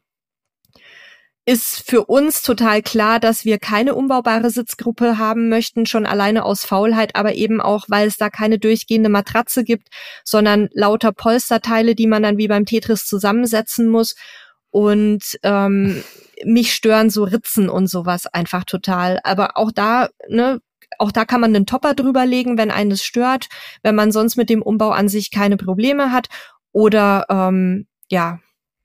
[1.49, 6.67] ist für uns total klar, dass wir keine umbaubare Sitzgruppe haben möchten, schon alleine aus
[6.67, 9.89] Faulheit, aber eben auch, weil es da keine durchgehende Matratze gibt,
[10.25, 14.15] sondern lauter Polsterteile, die man dann wie beim Tetris zusammensetzen muss.
[14.71, 16.05] Und ähm,
[16.45, 19.19] mich stören so Ritzen und sowas einfach total.
[19.25, 20.61] Aber auch da, ne,
[20.99, 23.49] auch da kann man einen Topper drüber legen, wenn eines stört,
[23.83, 26.29] wenn man sonst mit dem Umbau an sich keine Probleme hat.
[26.73, 28.39] Oder ähm, ja,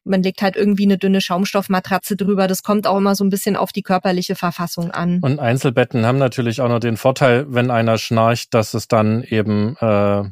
[0.03, 2.47] man legt halt irgendwie eine dünne Schaumstoffmatratze drüber.
[2.47, 5.19] Das kommt auch immer so ein bisschen auf die körperliche Verfassung an.
[5.21, 9.77] Und Einzelbetten haben natürlich auch noch den Vorteil, wenn einer schnarcht, dass es dann eben
[9.79, 10.23] äh,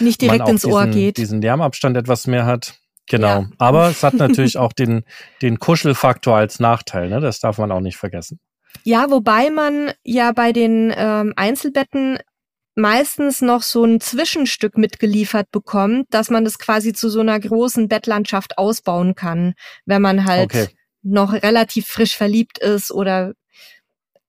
[0.00, 1.16] nicht direkt ins diesen, Ohr geht.
[1.16, 2.74] Diesen Lärmabstand etwas mehr hat.
[3.08, 3.42] Genau.
[3.42, 3.48] Ja.
[3.58, 5.04] Aber es hat natürlich auch den,
[5.42, 7.08] den Kuschelfaktor als Nachteil.
[7.08, 7.20] Ne?
[7.20, 8.40] Das darf man auch nicht vergessen.
[8.84, 12.18] Ja, wobei man ja bei den ähm, Einzelbetten
[12.74, 17.88] meistens noch so ein Zwischenstück mitgeliefert bekommt, dass man das quasi zu so einer großen
[17.88, 19.54] Bettlandschaft ausbauen kann,
[19.86, 20.68] wenn man halt okay.
[21.02, 23.32] noch relativ frisch verliebt ist oder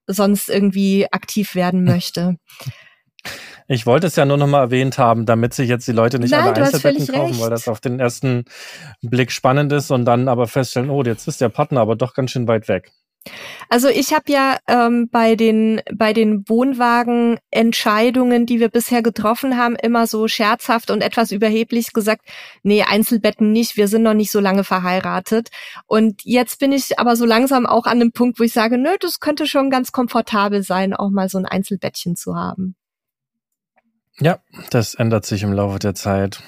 [0.08, 2.38] sonst irgendwie aktiv werden möchte.
[3.68, 6.30] Ich wollte es ja nur noch mal erwähnt haben, damit sich jetzt die Leute nicht
[6.30, 7.42] Nein, alle Einzelbetten kaufen, recht.
[7.42, 8.46] weil das auf den ersten
[9.02, 12.30] Blick spannend ist und dann aber feststellen, oh, jetzt ist der Partner aber doch ganz
[12.30, 12.92] schön weit weg.
[13.70, 19.76] Also ich habe ja ähm, bei den bei den Wohnwagenentscheidungen, die wir bisher getroffen haben,
[19.76, 22.22] immer so scherzhaft und etwas überheblich gesagt,
[22.64, 25.50] nee, Einzelbetten nicht, wir sind noch nicht so lange verheiratet.
[25.88, 28.96] Und jetzt bin ich aber so langsam auch an dem Punkt, wo ich sage, nö,
[29.00, 32.76] das könnte schon ganz komfortabel sein, auch mal so ein Einzelbettchen zu haben.
[34.20, 36.42] Ja, das ändert sich im Laufe der Zeit.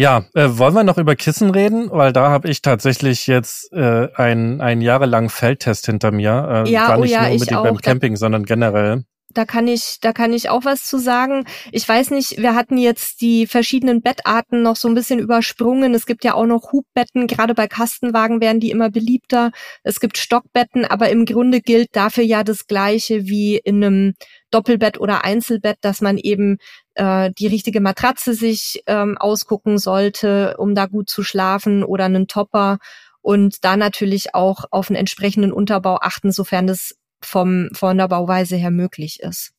[0.00, 1.90] Ja, äh, wollen wir noch über Kissen reden?
[1.90, 6.64] Weil da habe ich tatsächlich jetzt äh, einen, einen jahrelangen Feldtest hinter mir.
[6.66, 9.04] Äh, ja, gar nicht oh ja, nur unbedingt beim Camping, sondern generell.
[9.32, 11.44] Da kann ich, da kann ich auch was zu sagen.
[11.70, 15.94] Ich weiß nicht, wir hatten jetzt die verschiedenen Bettarten noch so ein bisschen übersprungen.
[15.94, 19.52] Es gibt ja auch noch Hubbetten, gerade bei Kastenwagen werden die immer beliebter.
[19.84, 24.14] Es gibt Stockbetten, aber im Grunde gilt dafür ja das Gleiche wie in einem
[24.50, 26.58] Doppelbett oder Einzelbett, dass man eben
[26.94, 32.26] äh, die richtige Matratze sich ähm, ausgucken sollte, um da gut zu schlafen oder einen
[32.26, 32.78] Topper
[33.22, 38.56] und da natürlich auch auf einen entsprechenden Unterbau achten, sofern das vom, von der Bauweise
[38.56, 39.52] her möglich ist.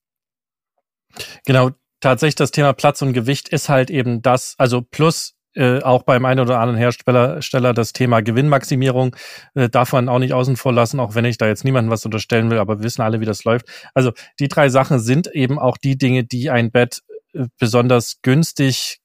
[1.45, 6.03] Genau, tatsächlich das Thema Platz und Gewicht ist halt eben das, also plus äh, auch
[6.03, 9.15] beim einen oder anderen Hersteller Steller das Thema Gewinnmaximierung
[9.53, 12.05] äh, darf man auch nicht außen vor lassen, auch wenn ich da jetzt niemandem was
[12.05, 13.65] unterstellen will, aber wir wissen alle, wie das läuft.
[13.93, 17.01] Also die drei Sachen sind eben auch die Dinge, die ein Bett
[17.33, 18.99] äh, besonders günstig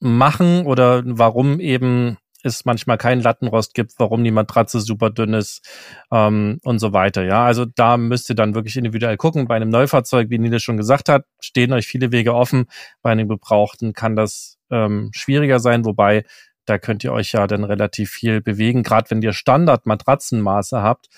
[0.00, 5.66] machen oder warum eben es manchmal keinen Lattenrost gibt, warum die Matratze super dünn ist
[6.10, 7.24] ähm, und so weiter.
[7.24, 9.46] Ja, also da müsst ihr dann wirklich individuell gucken.
[9.48, 12.66] Bei einem Neufahrzeug, wie Nile schon gesagt hat, stehen euch viele Wege offen.
[13.02, 16.24] Bei einem Gebrauchten kann das ähm, schwieriger sein, wobei
[16.66, 18.82] da könnt ihr euch ja dann relativ viel bewegen.
[18.82, 21.08] Gerade wenn ihr Standard-Matratzenmaße habt,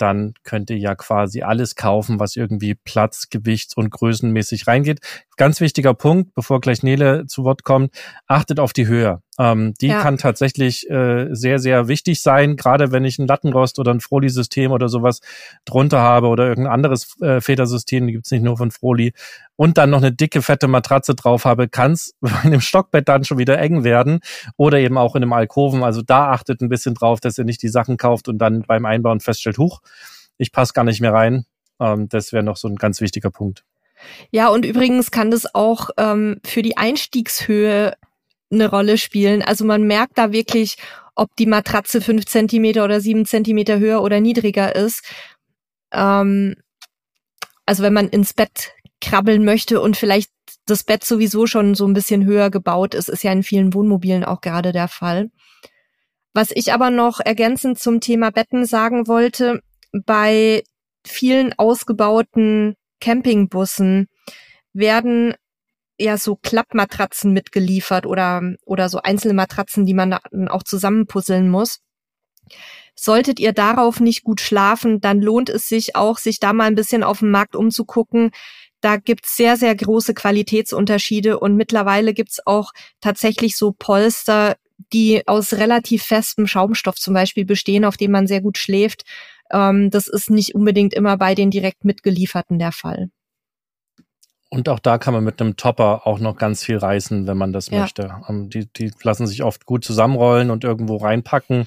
[0.00, 5.00] dann könnt ihr ja quasi alles kaufen, was irgendwie Platz, Gewichts- und größenmäßig reingeht.
[5.36, 7.94] ganz wichtiger Punkt, bevor gleich Nele zu Wort kommt,
[8.26, 9.22] achtet auf die Höhe.
[9.38, 10.02] Ähm, die ja.
[10.02, 14.70] kann tatsächlich äh, sehr, sehr wichtig sein, gerade wenn ich ein Lattenrost oder ein Froli-System
[14.70, 15.20] oder sowas
[15.64, 19.14] drunter habe oder irgendein anderes äh, Federsystem, die gibt's nicht nur von Froli,
[19.60, 23.36] und dann noch eine dicke, fette Matratze drauf habe, kann's in dem Stockbett dann schon
[23.36, 24.20] wieder eng werden
[24.56, 25.84] oder eben auch in einem Alkoven.
[25.84, 28.86] Also da achtet ein bisschen drauf, dass ihr nicht die Sachen kauft und dann beim
[28.86, 29.82] Einbauen feststellt, huch,
[30.38, 31.44] ich passe gar nicht mehr rein.
[31.78, 33.66] Ähm, das wäre noch so ein ganz wichtiger Punkt.
[34.30, 37.92] Ja, und übrigens kann das auch ähm, für die Einstiegshöhe
[38.50, 39.42] eine Rolle spielen.
[39.42, 40.78] Also man merkt da wirklich,
[41.14, 45.04] ob die Matratze fünf Zentimeter oder sieben Zentimeter höher oder niedriger ist.
[45.92, 46.54] Ähm,
[47.66, 50.30] also wenn man ins Bett krabbeln möchte und vielleicht
[50.66, 54.24] das Bett sowieso schon so ein bisschen höher gebaut ist, ist ja in vielen Wohnmobilen
[54.24, 55.30] auch gerade der Fall.
[56.32, 59.60] Was ich aber noch ergänzend zum Thema Betten sagen wollte,
[59.92, 60.62] bei
[61.04, 64.08] vielen ausgebauten Campingbussen
[64.72, 65.34] werden
[65.98, 71.80] ja so Klappmatratzen mitgeliefert oder, oder so einzelne Matratzen, die man dann auch zusammenpuzzeln muss.
[72.94, 76.74] Solltet ihr darauf nicht gut schlafen, dann lohnt es sich auch, sich da mal ein
[76.74, 78.30] bisschen auf dem Markt umzugucken.
[78.80, 84.56] Da gibt's sehr, sehr große Qualitätsunterschiede und mittlerweile gibt's auch tatsächlich so Polster,
[84.92, 89.04] die aus relativ festem Schaumstoff zum Beispiel bestehen, auf dem man sehr gut schläft.
[89.50, 93.10] Ähm, das ist nicht unbedingt immer bei den direkt mitgelieferten der Fall.
[94.52, 97.52] Und auch da kann man mit einem Topper auch noch ganz viel reißen, wenn man
[97.52, 97.80] das ja.
[97.80, 98.16] möchte.
[98.28, 101.66] Ähm, die, die lassen sich oft gut zusammenrollen und irgendwo reinpacken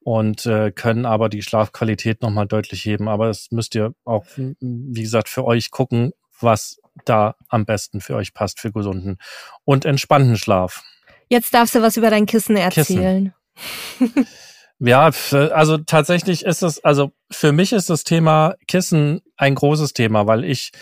[0.00, 3.08] und äh, können aber die Schlafqualität nochmal deutlich heben.
[3.08, 8.16] Aber das müsst ihr auch, wie gesagt, für euch gucken, was da am besten für
[8.16, 9.18] euch passt, für gesunden
[9.64, 10.82] und entspannten Schlaf.
[11.28, 13.34] Jetzt darfst du was über dein Kissen erzählen.
[13.98, 14.26] Kissen.
[14.84, 20.26] Ja, also tatsächlich ist es, also für mich ist das Thema Kissen ein großes Thema,
[20.26, 20.72] weil ich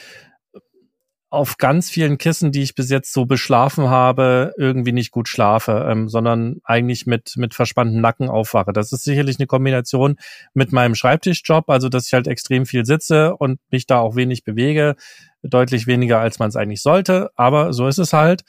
[1.28, 5.86] auf ganz vielen Kissen, die ich bis jetzt so beschlafen habe, irgendwie nicht gut schlafe,
[5.88, 8.72] ähm, sondern eigentlich mit, mit verspannten Nacken aufwache.
[8.72, 10.16] Das ist sicherlich eine Kombination
[10.54, 14.44] mit meinem Schreibtischjob, also dass ich halt extrem viel sitze und mich da auch wenig
[14.44, 14.96] bewege,
[15.42, 18.42] deutlich weniger als man es eigentlich sollte, aber so ist es halt.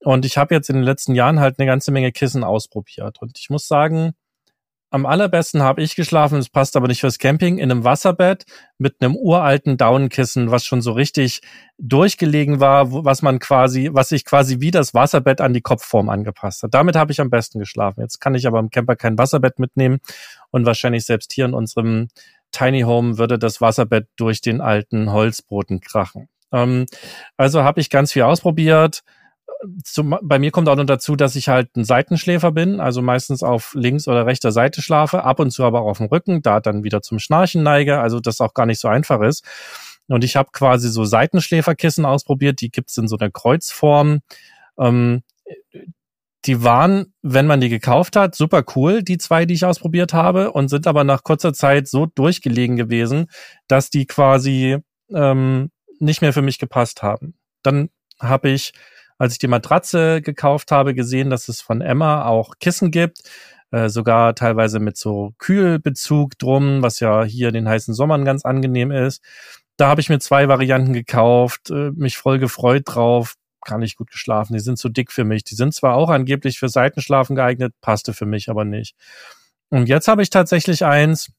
[0.00, 3.20] Und ich habe jetzt in den letzten Jahren halt eine ganze Menge Kissen ausprobiert.
[3.20, 4.14] Und ich muss sagen,
[4.90, 8.44] am allerbesten habe ich geschlafen, es passt aber nicht fürs Camping, in einem Wasserbett
[8.78, 11.40] mit einem uralten Daunenkissen, was schon so richtig
[11.76, 16.62] durchgelegen war, was man quasi, was sich quasi wie das Wasserbett an die Kopfform angepasst
[16.62, 16.72] hat.
[16.72, 18.00] Damit habe ich am besten geschlafen.
[18.00, 19.98] Jetzt kann ich aber im Camper kein Wasserbett mitnehmen
[20.50, 22.08] und wahrscheinlich selbst hier in unserem
[22.52, 26.28] Tiny Home würde das Wasserbett durch den alten Holzboden krachen.
[26.52, 26.86] Ähm,
[27.36, 29.02] also habe ich ganz viel ausprobiert
[29.84, 33.42] zum, bei mir kommt auch noch dazu, dass ich halt ein Seitenschläfer bin, also meistens
[33.42, 36.60] auf links oder rechter Seite schlafe, ab und zu aber auch auf dem Rücken, da
[36.60, 39.44] dann wieder zum Schnarchen neige, also das auch gar nicht so einfach ist.
[40.08, 44.20] Und ich habe quasi so Seitenschläferkissen ausprobiert, die gibt's in so einer Kreuzform.
[44.78, 45.22] Ähm,
[46.44, 50.52] die waren, wenn man die gekauft hat, super cool, die zwei, die ich ausprobiert habe,
[50.52, 53.26] und sind aber nach kurzer Zeit so durchgelegen gewesen,
[53.66, 54.78] dass die quasi
[55.12, 57.34] ähm, nicht mehr für mich gepasst haben.
[57.62, 58.72] Dann habe ich
[59.18, 63.22] als ich die Matratze gekauft habe, gesehen, dass es von Emma auch Kissen gibt,
[63.70, 68.44] äh, sogar teilweise mit so Kühlbezug drum, was ja hier in den heißen Sommern ganz
[68.44, 69.22] angenehm ist.
[69.76, 74.10] Da habe ich mir zwei Varianten gekauft, äh, mich voll gefreut drauf, gar nicht gut
[74.10, 74.54] geschlafen.
[74.54, 75.44] Die sind zu dick für mich.
[75.44, 78.94] Die sind zwar auch angeblich für Seitenschlafen geeignet, passte für mich aber nicht.
[79.70, 81.32] Und jetzt habe ich tatsächlich eins.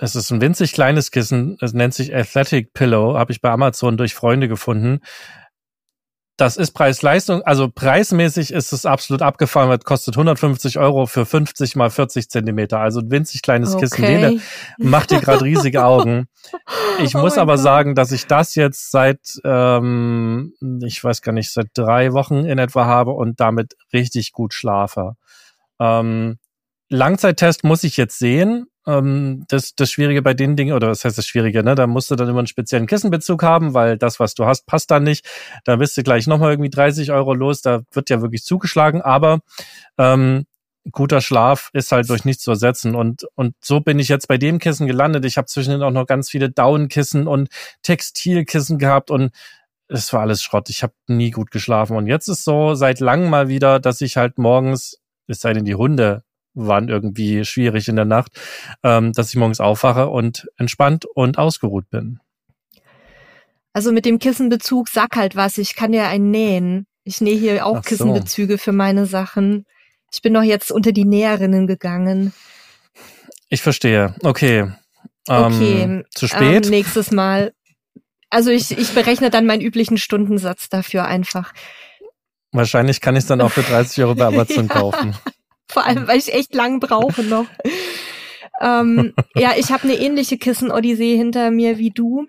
[0.00, 1.56] Es ist ein winzig kleines Kissen.
[1.60, 3.16] Es nennt sich Athletic Pillow.
[3.16, 5.00] Habe ich bei Amazon durch Freunde gefunden
[6.36, 11.76] das ist Preis-Leistung, also preismäßig ist es absolut abgefahren, weil kostet 150 Euro für 50
[11.76, 13.84] mal 40 Zentimeter, also ein winzig kleines okay.
[13.84, 14.04] Kissen.
[14.04, 14.40] Lene
[14.78, 16.26] macht dir gerade riesige Augen.
[17.02, 17.64] Ich oh muss aber Gott.
[17.64, 20.52] sagen, dass ich das jetzt seit, ähm,
[20.84, 25.14] ich weiß gar nicht, seit drei Wochen in etwa habe und damit richtig gut schlafe.
[25.80, 26.38] Ähm,
[26.90, 28.66] Langzeittest muss ich jetzt sehen.
[28.86, 31.74] Ähm, das, das Schwierige bei den Dingen, oder was heißt das Schwierige, ne?
[31.74, 34.90] Da musst du dann immer einen speziellen Kissenbezug haben, weil das, was du hast, passt
[34.90, 35.26] dann nicht.
[35.64, 37.62] Da bist du gleich nochmal irgendwie 30 Euro los.
[37.62, 39.40] Da wird ja wirklich zugeschlagen, aber
[39.98, 40.46] ähm,
[40.92, 42.94] guter Schlaf ist halt durch nichts zu ersetzen.
[42.94, 45.24] Und, und so bin ich jetzt bei dem Kissen gelandet.
[45.24, 47.48] Ich habe zwischendrin auch noch ganz viele Daunenkissen und
[47.82, 49.32] Textilkissen gehabt und
[49.88, 50.70] es war alles Schrott.
[50.70, 51.96] Ich habe nie gut geschlafen.
[51.96, 55.64] Und jetzt ist so seit langem mal wieder, dass ich halt morgens, es sei denn,
[55.64, 56.23] die Hunde
[56.54, 58.32] waren irgendwie schwierig in der Nacht,
[58.82, 62.20] ähm, dass ich morgens aufwache und entspannt und ausgeruht bin.
[63.72, 66.86] Also mit dem Kissenbezug sag halt was, ich kann ja einen nähen.
[67.02, 67.82] Ich nähe hier auch so.
[67.82, 69.66] Kissenbezüge für meine Sachen.
[70.12, 72.32] Ich bin doch jetzt unter die Näherinnen gegangen.
[73.48, 74.14] Ich verstehe.
[74.22, 74.72] Okay.
[75.28, 76.04] Ähm, okay.
[76.10, 76.66] Zu spät?
[76.66, 77.52] Ähm, nächstes Mal.
[78.30, 81.52] Also ich, ich berechne dann meinen üblichen Stundensatz dafür einfach.
[82.52, 85.16] Wahrscheinlich kann ich es dann auch für 30 Euro bei Amazon ja, kaufen.
[85.74, 87.46] Vor allem, weil ich echt lang brauche noch.
[88.60, 92.28] ähm, ja, ich habe eine ähnliche Kissen-Odyssee hinter mir wie du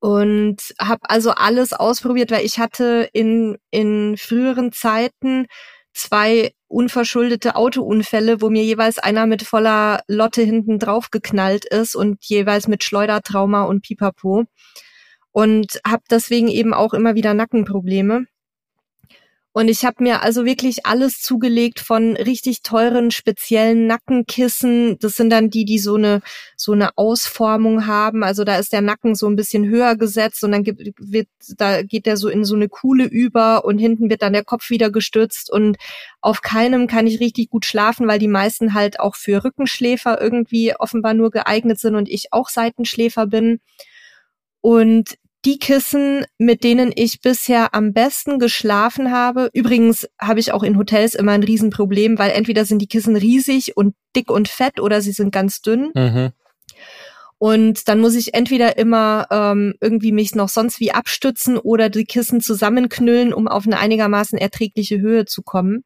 [0.00, 5.46] und habe also alles ausprobiert, weil ich hatte in in früheren Zeiten
[5.94, 12.24] zwei unverschuldete Autounfälle, wo mir jeweils einer mit voller Lotte hinten drauf geknallt ist und
[12.24, 14.46] jeweils mit Schleudertrauma und Pipapo
[15.30, 18.26] und habe deswegen eben auch immer wieder Nackenprobleme.
[19.56, 24.98] Und ich habe mir also wirklich alles zugelegt von richtig teuren speziellen Nackenkissen.
[24.98, 26.20] Das sind dann die, die so eine
[26.56, 28.22] so eine Ausformung haben.
[28.22, 31.80] Also da ist der Nacken so ein bisschen höher gesetzt und dann gibt, wird da
[31.80, 34.90] geht der so in so eine Kuhle über und hinten wird dann der Kopf wieder
[34.90, 35.78] gestützt und
[36.20, 40.74] auf keinem kann ich richtig gut schlafen, weil die meisten halt auch für Rückenschläfer irgendwie
[40.78, 43.60] offenbar nur geeignet sind und ich auch Seitenschläfer bin.
[44.60, 45.16] Und
[45.46, 49.48] die Kissen, mit denen ich bisher am besten geschlafen habe.
[49.54, 53.76] Übrigens habe ich auch in Hotels immer ein Riesenproblem, weil entweder sind die Kissen riesig
[53.76, 55.92] und dick und fett oder sie sind ganz dünn.
[55.94, 56.32] Mhm.
[57.38, 62.06] Und dann muss ich entweder immer ähm, irgendwie mich noch sonst wie abstützen oder die
[62.06, 65.84] Kissen zusammenknüllen, um auf eine einigermaßen erträgliche Höhe zu kommen.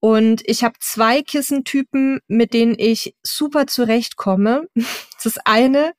[0.00, 4.66] Und ich habe zwei Kissentypen, mit denen ich super zurechtkomme.
[5.24, 5.92] Das eine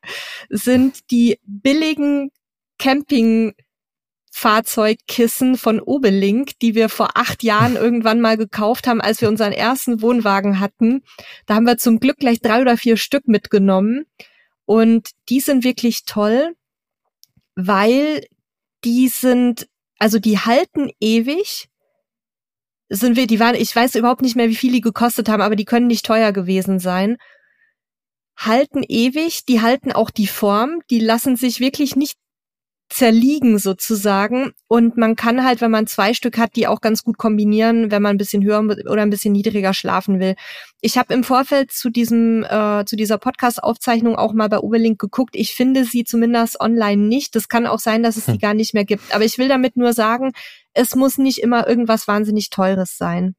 [0.50, 2.30] sind die billigen
[2.80, 9.54] Campingfahrzeugkissen von Obelink, die wir vor acht Jahren irgendwann mal gekauft haben, als wir unseren
[9.54, 11.04] ersten Wohnwagen hatten.
[11.46, 14.06] Da haben wir zum Glück gleich drei oder vier Stück mitgenommen.
[14.66, 16.56] Und die sind wirklich toll,
[17.56, 18.26] weil
[18.84, 21.70] die sind, also die halten ewig.
[22.90, 25.56] Sind wir, die waren, ich weiß überhaupt nicht mehr, wie viel die gekostet haben, aber
[25.56, 27.18] die können nicht teuer gewesen sein
[28.38, 32.18] halten ewig, die halten auch die Form, die lassen sich wirklich nicht
[32.90, 34.54] zerliegen sozusagen.
[34.68, 38.02] Und man kann halt, wenn man zwei Stück hat, die auch ganz gut kombinieren, wenn
[38.02, 40.36] man ein bisschen höher oder ein bisschen niedriger schlafen will.
[40.82, 45.36] Ich habe im Vorfeld zu diesem äh, zu dieser Podcast-Aufzeichnung auch mal bei Oberlink geguckt.
[45.36, 47.36] Ich finde sie zumindest online nicht.
[47.36, 48.36] Das kann auch sein, dass es hm.
[48.36, 49.14] die gar nicht mehr gibt.
[49.14, 50.32] Aber ich will damit nur sagen,
[50.74, 53.36] es muss nicht immer irgendwas wahnsinnig Teures sein.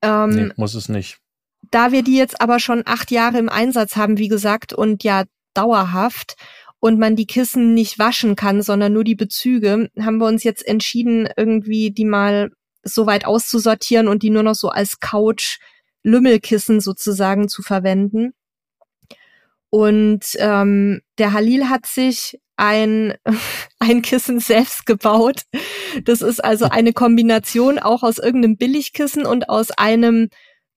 [0.00, 1.18] Ähm, nee, muss es nicht.
[1.70, 5.24] Da wir die jetzt aber schon acht Jahre im Einsatz haben, wie gesagt, und ja
[5.54, 6.36] dauerhaft
[6.84, 10.66] und man die Kissen nicht waschen kann, sondern nur die Bezüge, haben wir uns jetzt
[10.66, 12.50] entschieden, irgendwie die mal
[12.82, 15.60] so weit auszusortieren und die nur noch so als Couch
[16.02, 18.34] Lümmelkissen sozusagen zu verwenden.
[19.70, 23.14] Und ähm, der Halil hat sich ein,
[23.78, 25.44] ein Kissen selbst gebaut.
[26.04, 30.28] Das ist also eine Kombination auch aus irgendeinem Billigkissen und aus einem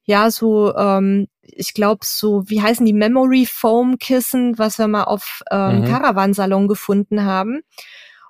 [0.06, 5.04] ja, so, ähm, ich glaube, so, wie heißen die Memory Foam Kissen, was wir mal
[5.04, 5.86] auf ähm, mhm.
[5.86, 7.62] Caravansalon gefunden haben.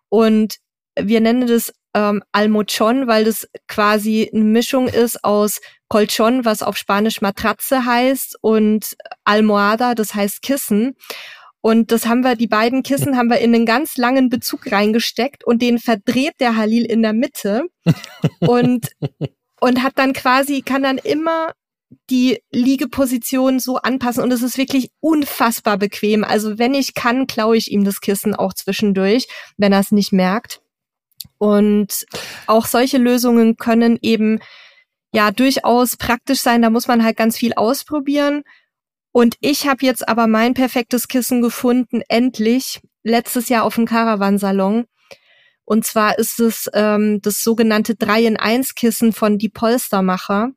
[0.10, 0.58] Und
[1.00, 6.78] wir nennen das ähm, Almochon, weil das quasi eine Mischung ist aus Colchon, was auf
[6.78, 10.96] Spanisch Matratze heißt, und Almohada, das heißt Kissen.
[11.62, 15.44] Und das haben wir, die beiden Kissen haben wir in einen ganz langen Bezug reingesteckt
[15.44, 17.64] und den verdreht der Halil in der Mitte
[18.40, 18.90] und,
[19.60, 21.54] und hat dann quasi, kann dann immer
[22.10, 26.24] die Liegeposition so anpassen und es ist wirklich unfassbar bequem.
[26.24, 30.12] Also wenn ich kann, klaue ich ihm das Kissen auch zwischendurch, wenn er es nicht
[30.12, 30.62] merkt.
[31.38, 32.06] Und
[32.46, 34.40] auch solche Lösungen können eben
[35.14, 36.62] ja durchaus praktisch sein.
[36.62, 38.44] Da muss man halt ganz viel ausprobieren.
[39.12, 44.86] Und ich habe jetzt aber mein perfektes Kissen gefunden, endlich, letztes Jahr auf dem Caravansalon.
[45.66, 50.52] Und zwar ist es ähm, das sogenannte 3 in 1 Kissen von Die Polstermacher.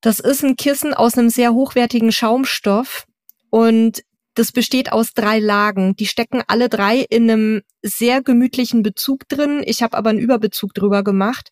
[0.00, 3.06] Das ist ein Kissen aus einem sehr hochwertigen Schaumstoff
[3.50, 4.02] und
[4.34, 5.96] das besteht aus drei Lagen.
[5.96, 9.62] Die stecken alle drei in einem sehr gemütlichen Bezug drin.
[9.64, 11.50] Ich habe aber einen Überbezug drüber gemacht,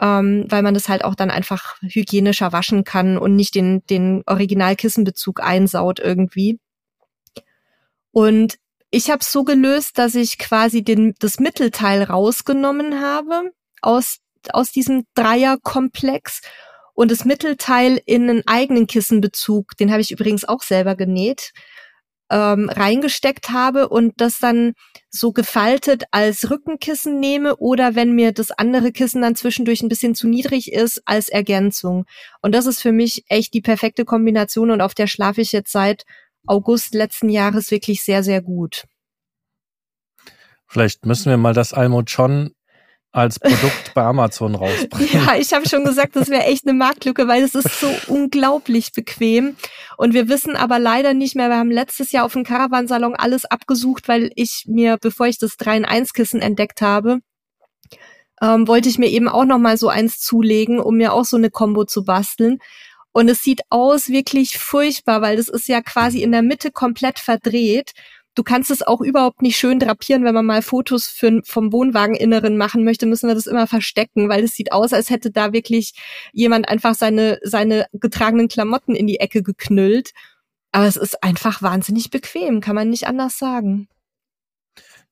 [0.00, 4.22] ähm, weil man das halt auch dann einfach hygienischer waschen kann und nicht den, den
[4.24, 6.58] Originalkissenbezug einsaut irgendwie.
[8.12, 8.56] Und
[8.90, 13.50] ich habe so gelöst, dass ich quasi den, das Mittelteil rausgenommen habe
[13.82, 14.20] aus,
[14.54, 16.40] aus diesem Dreierkomplex
[16.96, 21.52] und das Mittelteil in einen eigenen Kissenbezug, den habe ich übrigens auch selber genäht,
[22.30, 24.72] ähm, reingesteckt habe und das dann
[25.10, 30.14] so gefaltet als Rückenkissen nehme oder wenn mir das andere Kissen dann zwischendurch ein bisschen
[30.14, 32.06] zu niedrig ist, als Ergänzung.
[32.40, 35.70] Und das ist für mich echt die perfekte Kombination und auf der schlafe ich jetzt
[35.70, 36.04] seit
[36.46, 38.84] August letzten Jahres wirklich sehr, sehr gut.
[40.66, 42.52] Vielleicht müssen wir mal das Almochon
[43.16, 45.26] als Produkt bei Amazon rausbringen.
[45.26, 48.92] Ja, ich habe schon gesagt, das wäre echt eine Marktlücke, weil es ist so unglaublich
[48.92, 49.56] bequem.
[49.96, 53.46] Und wir wissen aber leider nicht mehr, wir haben letztes Jahr auf dem Caravansalon alles
[53.46, 57.20] abgesucht, weil ich mir, bevor ich das 3 in 1 Kissen entdeckt habe,
[58.42, 61.38] ähm, wollte ich mir eben auch noch mal so eins zulegen, um mir auch so
[61.38, 62.58] eine Combo zu basteln.
[63.12, 67.18] Und es sieht aus wirklich furchtbar, weil das ist ja quasi in der Mitte komplett
[67.18, 67.92] verdreht.
[68.36, 72.56] Du kannst es auch überhaupt nicht schön drapieren, wenn man mal Fotos für, vom Wohnwageninneren
[72.56, 75.94] machen möchte, müssen wir das immer verstecken, weil es sieht aus, als hätte da wirklich
[76.32, 80.12] jemand einfach seine, seine getragenen Klamotten in die Ecke geknüllt.
[80.70, 83.88] Aber es ist einfach wahnsinnig bequem, kann man nicht anders sagen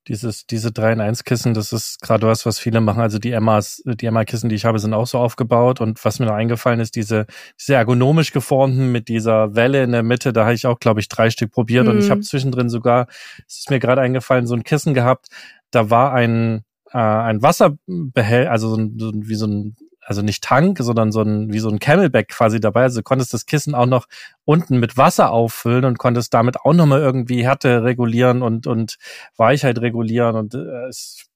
[0.09, 3.01] dieses, diese 3 in 1 Kissen, das ist gerade was, was viele machen.
[3.01, 5.81] Also die Emmas, die Emma-Kissen, die ich habe, sind auch so aufgebaut.
[5.81, 7.27] Und was mir noch eingefallen ist, diese,
[7.59, 11.09] diese ergonomisch geformten mit dieser Welle in der Mitte, da habe ich auch, glaube ich,
[11.09, 11.85] drei Stück probiert.
[11.85, 11.91] Mhm.
[11.91, 12.25] Und ich habe mhm.
[12.25, 13.07] zwischendrin sogar,
[13.47, 15.29] es ist mir gerade eingefallen, so ein Kissen gehabt,
[15.71, 20.23] da war ein, äh, ein Wasserbehälter, also so ein, so ein, wie so ein also
[20.23, 22.83] nicht Tank, sondern so ein, wie so ein Camelback quasi dabei.
[22.83, 24.07] Also du konntest das Kissen auch noch
[24.45, 28.97] unten mit Wasser auffüllen und konntest damit auch nochmal irgendwie Härte regulieren und, und
[29.37, 31.27] Weichheit regulieren und äh, ist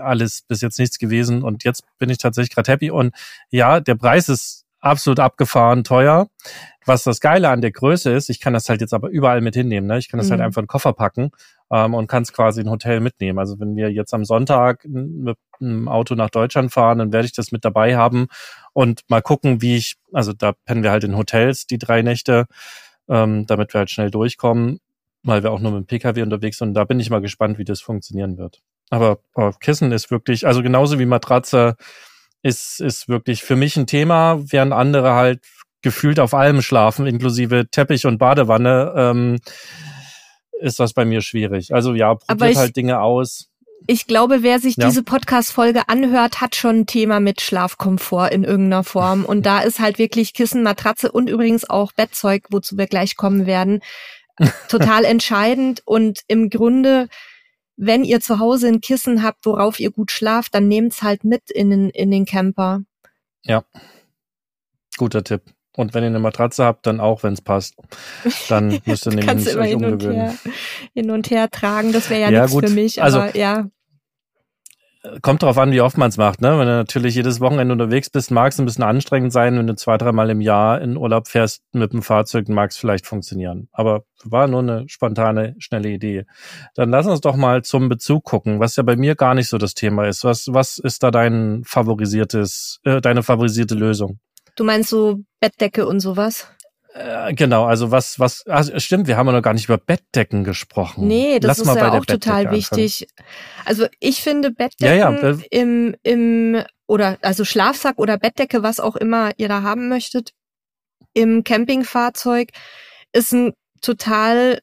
[0.00, 1.42] alles bis jetzt nichts gewesen.
[1.42, 2.90] Und jetzt bin ich tatsächlich gerade happy.
[2.90, 3.14] Und
[3.50, 6.28] ja, der Preis ist absolut abgefahren teuer.
[6.86, 9.54] Was das Geile an der Größe ist, ich kann das halt jetzt aber überall mit
[9.54, 9.86] hinnehmen.
[9.86, 9.98] Ne?
[9.98, 10.42] Ich kann das halt mhm.
[10.42, 11.30] halt einfach in den Koffer packen
[11.70, 13.38] ähm, und kann es quasi in ein Hotel mitnehmen.
[13.38, 17.32] Also wenn wir jetzt am Sonntag mit einem Auto nach Deutschland fahren, dann werde ich
[17.32, 18.26] das mit dabei haben
[18.72, 22.46] und mal gucken, wie ich, also da pennen wir halt in Hotels die drei Nächte,
[23.08, 24.80] ähm, damit wir halt schnell durchkommen,
[25.22, 26.68] weil wir auch nur mit dem Pkw unterwegs sind.
[26.68, 28.60] Und da bin ich mal gespannt, wie das funktionieren wird.
[28.90, 31.76] Aber, aber Kissen ist wirklich, also genauso wie Matratze
[32.42, 35.40] ist, ist wirklich für mich ein Thema, während andere halt
[35.82, 38.92] gefühlt auf allem schlafen, inklusive Teppich und Badewanne.
[38.96, 39.38] Ähm,
[40.60, 41.74] ist das bei mir schwierig.
[41.74, 43.50] Also ja, probiert ich, halt Dinge aus.
[43.86, 44.88] Ich glaube, wer sich ja.
[44.88, 49.24] diese Podcast-Folge anhört, hat schon ein Thema mit Schlafkomfort in irgendeiner Form.
[49.24, 53.44] Und da ist halt wirklich Kissen, Matratze und übrigens auch Bettzeug, wozu wir gleich kommen
[53.46, 53.80] werden,
[54.68, 55.82] total entscheidend.
[55.84, 57.08] Und im Grunde,
[57.76, 61.50] wenn ihr zu Hause ein Kissen habt, worauf ihr gut schlaft, dann nehmt's halt mit
[61.50, 62.80] in den, in den Camper.
[63.42, 63.64] Ja.
[64.96, 65.42] Guter Tipp.
[65.76, 67.74] Und wenn ihr eine Matratze habt, dann auch, wenn es passt.
[68.48, 70.20] Dann müsst ihr nämlich nicht euch hin umgewöhnen.
[70.20, 70.52] Und her,
[70.94, 73.66] hin und her tragen, das wäre ja, ja nichts für mich, also, aber ja.
[75.20, 76.58] Kommt drauf an, wie oft man es macht, ne?
[76.58, 79.58] Wenn du natürlich jedes Wochenende unterwegs bist, mag es ein bisschen anstrengend sein.
[79.58, 83.06] Wenn du zwei, dreimal im Jahr in Urlaub fährst mit dem Fahrzeug, mag es vielleicht
[83.06, 83.68] funktionieren.
[83.72, 86.24] Aber war nur eine spontane, schnelle Idee.
[86.74, 89.58] Dann lass uns doch mal zum Bezug gucken, was ja bei mir gar nicht so
[89.58, 90.24] das Thema ist.
[90.24, 94.20] Was, was ist da dein favorisiertes, äh, deine favorisierte Lösung?
[94.54, 96.48] Du meinst so Bettdecke und sowas?
[96.94, 100.44] Äh, genau, also was, was, also stimmt, wir haben ja noch gar nicht über Bettdecken
[100.44, 101.08] gesprochen.
[101.08, 103.08] Nee, das Lass ist ja auch total wichtig.
[103.64, 105.36] Also ich finde Bettdecken ja, ja.
[105.50, 110.30] im, im, oder also Schlafsack oder Bettdecke, was auch immer ihr da haben möchtet,
[111.14, 112.50] im Campingfahrzeug
[113.12, 114.60] ist ein total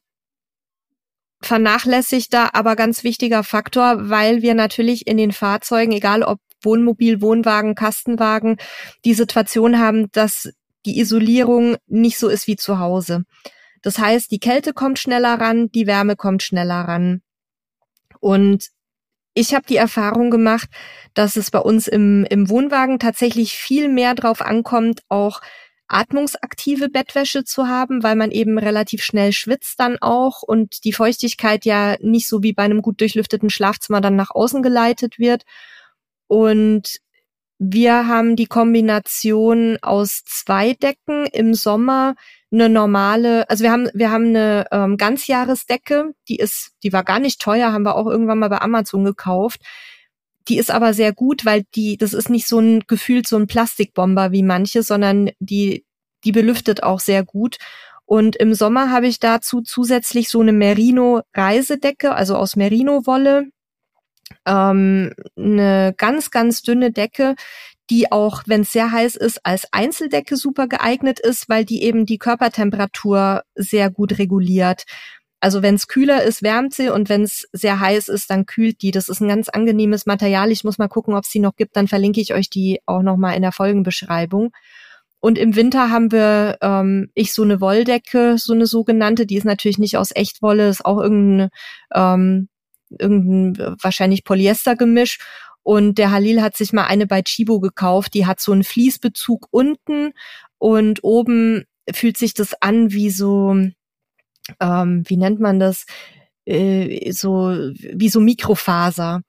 [1.42, 7.74] vernachlässigter, aber ganz wichtiger Faktor, weil wir natürlich in den Fahrzeugen, egal ob Wohnmobil, Wohnwagen,
[7.74, 8.56] Kastenwagen
[9.04, 10.52] die Situation haben, dass
[10.86, 13.24] die Isolierung nicht so ist wie zu Hause.
[13.82, 17.22] Das heißt, die Kälte kommt schneller ran, die Wärme kommt schneller ran.
[18.20, 18.68] Und
[19.34, 20.68] ich habe die Erfahrung gemacht,
[21.14, 25.40] dass es bei uns im, im Wohnwagen tatsächlich viel mehr drauf ankommt, auch
[25.88, 31.64] atmungsaktive Bettwäsche zu haben, weil man eben relativ schnell schwitzt dann auch und die Feuchtigkeit
[31.64, 35.44] ja nicht so wie bei einem gut durchlüfteten Schlafzimmer dann nach außen geleitet wird.
[36.32, 36.96] Und
[37.58, 42.14] wir haben die Kombination aus zwei Decken im Sommer
[42.50, 47.18] eine normale, also wir haben wir haben eine ähm, Ganzjahresdecke, die ist, die war gar
[47.18, 49.60] nicht teuer, haben wir auch irgendwann mal bei Amazon gekauft.
[50.48, 53.46] Die ist aber sehr gut, weil die, das ist nicht so ein gefühlt so ein
[53.46, 55.84] Plastikbomber wie manche, sondern die
[56.24, 57.58] die belüftet auch sehr gut.
[58.06, 63.48] Und im Sommer habe ich dazu zusätzlich so eine Merino Reisedecke, also aus Merino Wolle
[64.46, 67.34] ähm, eine ganz, ganz dünne Decke,
[67.90, 72.06] die auch, wenn es sehr heiß ist, als Einzeldecke super geeignet ist, weil die eben
[72.06, 74.84] die Körpertemperatur sehr gut reguliert.
[75.40, 78.80] Also wenn es kühler ist, wärmt sie und wenn es sehr heiß ist, dann kühlt
[78.80, 78.92] die.
[78.92, 80.52] Das ist ein ganz angenehmes Material.
[80.52, 81.76] Ich muss mal gucken, ob es die noch gibt.
[81.76, 84.52] Dann verlinke ich euch die auch nochmal in der Folgenbeschreibung.
[85.18, 89.44] Und im Winter haben wir ähm, ich so eine Wolldecke, so eine sogenannte, die ist
[89.44, 91.50] natürlich nicht aus Echtwolle, ist auch irgendeine
[91.94, 92.48] ähm,
[92.98, 95.18] irgendein wahrscheinlich Polyestergemisch.
[95.62, 99.46] Und der Halil hat sich mal eine bei Chibo gekauft, die hat so einen Fließbezug
[99.50, 100.12] unten
[100.58, 103.56] und oben fühlt sich das an wie so,
[104.60, 105.86] ähm, wie nennt man das?
[106.44, 109.22] Äh, so wie so Mikrofaser.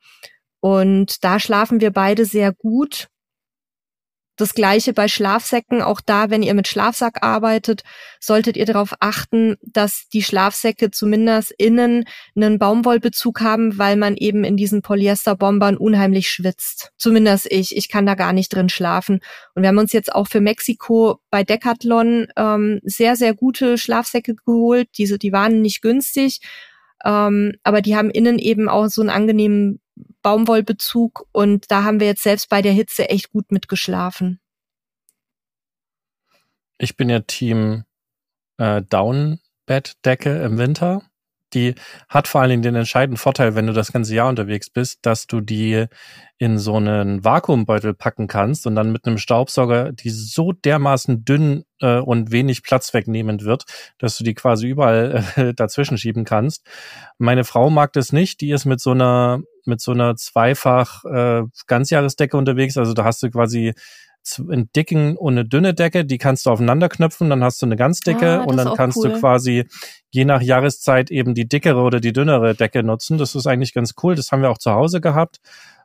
[0.59, 3.07] Und da schlafen wir beide sehr gut.
[4.35, 5.83] Das gleiche bei Schlafsäcken.
[5.83, 7.83] Auch da, wenn ihr mit Schlafsack arbeitet,
[8.19, 12.05] solltet ihr darauf achten, dass die Schlafsäcke zumindest innen
[12.35, 16.91] einen Baumwollbezug haben, weil man eben in diesen Polyesterbombern unheimlich schwitzt.
[16.97, 17.77] Zumindest ich.
[17.77, 19.19] Ich kann da gar nicht drin schlafen.
[19.53, 24.33] Und wir haben uns jetzt auch für Mexiko bei Decathlon ähm, sehr, sehr gute Schlafsäcke
[24.33, 24.89] geholt.
[24.97, 26.39] Diese, die waren nicht günstig.
[27.03, 29.81] Ähm, aber die haben innen eben auch so einen angenehmen
[30.21, 34.39] Baumwollbezug und da haben wir jetzt selbst bei der Hitze echt gut mitgeschlafen.
[36.77, 37.83] Ich bin ja Team
[38.57, 41.03] äh, Downbettdecke im Winter
[41.53, 41.75] die
[42.09, 45.27] hat vor allen Dingen den entscheidenden Vorteil, wenn du das ganze Jahr unterwegs bist, dass
[45.27, 45.85] du die
[46.37, 51.63] in so einen Vakuumbeutel packen kannst und dann mit einem Staubsauger, die so dermaßen dünn
[51.79, 53.63] äh, und wenig Platz wegnehmend wird,
[53.97, 56.65] dass du die quasi überall äh, dazwischen schieben kannst.
[57.17, 61.43] Meine Frau mag das nicht, die ist mit so einer mit so einer zweifach äh,
[61.67, 63.73] Ganzjahresdecke unterwegs, also da hast du quasi
[64.39, 67.75] einen dicken und eine dünne Decke, die kannst du aufeinander knöpfen, dann hast du eine
[67.75, 69.09] ganz dicke ah, und dann kannst cool.
[69.09, 69.65] du quasi
[70.11, 73.17] je nach Jahreszeit eben die dickere oder die dünnere Decke nutzen.
[73.17, 74.15] Das ist eigentlich ganz cool.
[74.15, 75.39] Das haben wir auch zu Hause gehabt.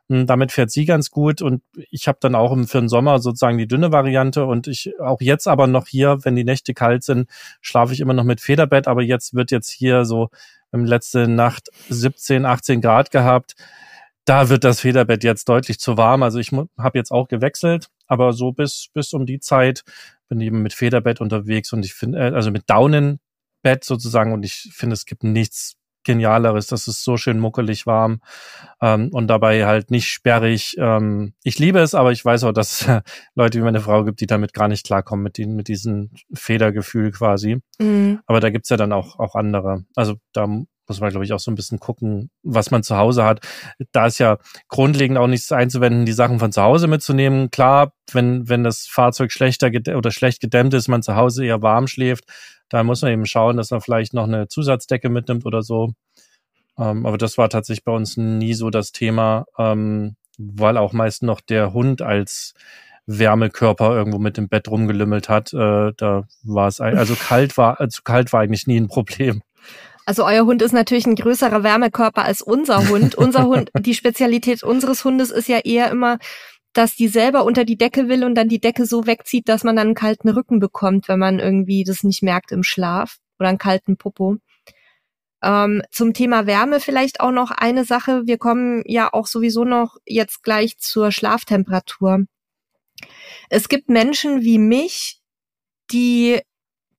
[0.07, 1.61] Und hm, damit fährt sie ganz gut und
[1.91, 5.47] ich habe dann auch für den Sommer sozusagen die dünne Variante und ich auch jetzt
[5.47, 7.29] aber noch hier, wenn die Nächte kalt sind,
[7.61, 10.29] schlafe ich immer noch mit Federbett, aber jetzt wird jetzt hier so
[10.71, 13.55] im letzte Nacht 17, 18 Grad gehabt
[14.29, 16.21] da wird das Federbett jetzt deutlich zu warm.
[16.21, 19.83] Also ich habe jetzt auch gewechselt, aber so bis bis um die Zeit
[20.27, 24.43] bin ich eben mit Federbett unterwegs und ich finde, äh, also mit Daunenbett sozusagen und
[24.43, 26.67] ich finde, es gibt nichts Genialeres.
[26.67, 28.21] Das ist so schön muckelig warm
[28.81, 30.75] ähm, und dabei halt nicht sperrig.
[30.79, 32.87] Ähm, ich liebe es, aber ich weiß auch, dass
[33.35, 37.11] Leute wie meine Frau gibt, die damit gar nicht klarkommen, mit, den, mit diesem Federgefühl
[37.11, 37.59] quasi.
[37.79, 38.21] Mhm.
[38.25, 39.85] Aber da gibt's ja dann auch, auch andere.
[39.95, 40.47] Also da
[40.89, 43.47] muss man, glaube ich, auch so ein bisschen gucken, was man zu Hause hat.
[43.91, 44.37] Da ist ja
[44.67, 47.51] grundlegend auch nichts einzuwenden, die Sachen von zu Hause mitzunehmen.
[47.51, 51.87] Klar, wenn, wenn das Fahrzeug schlechter oder schlecht gedämmt ist, man zu Hause eher warm
[51.87, 52.25] schläft,
[52.67, 55.93] da muss man eben schauen, dass man vielleicht noch eine Zusatzdecke mitnimmt oder so.
[56.77, 61.23] Ähm, aber das war tatsächlich bei uns nie so das Thema, ähm, weil auch meist
[61.23, 62.53] noch der Hund als
[63.05, 65.51] Wärmekörper irgendwo mit dem Bett rumgelümmelt hat.
[65.53, 69.41] Äh, da war es, also kalt war, also kalt war eigentlich nie ein Problem.
[70.09, 73.13] Also euer Hund ist natürlich ein größerer Wärmekörper als unser Hund.
[73.13, 76.17] unser Hund, die Spezialität unseres Hundes ist ja eher immer,
[76.73, 79.75] dass die selber unter die Decke will und dann die Decke so wegzieht, dass man
[79.75, 83.59] dann einen kalten Rücken bekommt, wenn man irgendwie das nicht merkt im Schlaf oder einen
[83.59, 84.37] kalten Popo.
[85.43, 88.23] Ähm, zum Thema Wärme vielleicht auch noch eine Sache.
[88.25, 92.25] Wir kommen ja auch sowieso noch jetzt gleich zur Schlaftemperatur.
[93.51, 95.19] Es gibt Menschen wie mich,
[95.91, 96.41] die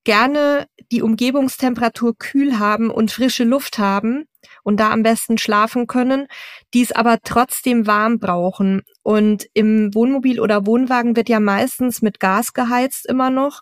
[0.05, 4.25] gerne die Umgebungstemperatur kühl haben und frische Luft haben
[4.63, 6.27] und da am besten schlafen können,
[6.75, 8.83] die es aber trotzdem warm brauchen.
[9.03, 13.61] Und im Wohnmobil oder Wohnwagen wird ja meistens mit Gas geheizt immer noch.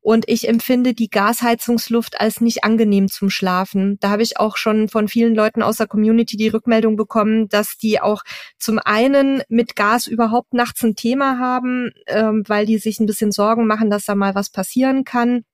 [0.00, 3.98] Und ich empfinde die Gasheizungsluft als nicht angenehm zum Schlafen.
[4.00, 7.76] Da habe ich auch schon von vielen Leuten aus der Community die Rückmeldung bekommen, dass
[7.76, 8.22] die auch
[8.58, 13.32] zum einen mit Gas überhaupt nachts ein Thema haben, ähm, weil die sich ein bisschen
[13.32, 15.44] Sorgen machen, dass da mal was passieren kann.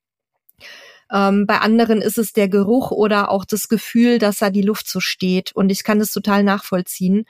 [1.13, 4.89] Ähm, bei anderen ist es der Geruch oder auch das Gefühl, dass da die Luft
[4.89, 5.53] so steht.
[5.53, 7.25] Und ich kann das total nachvollziehen.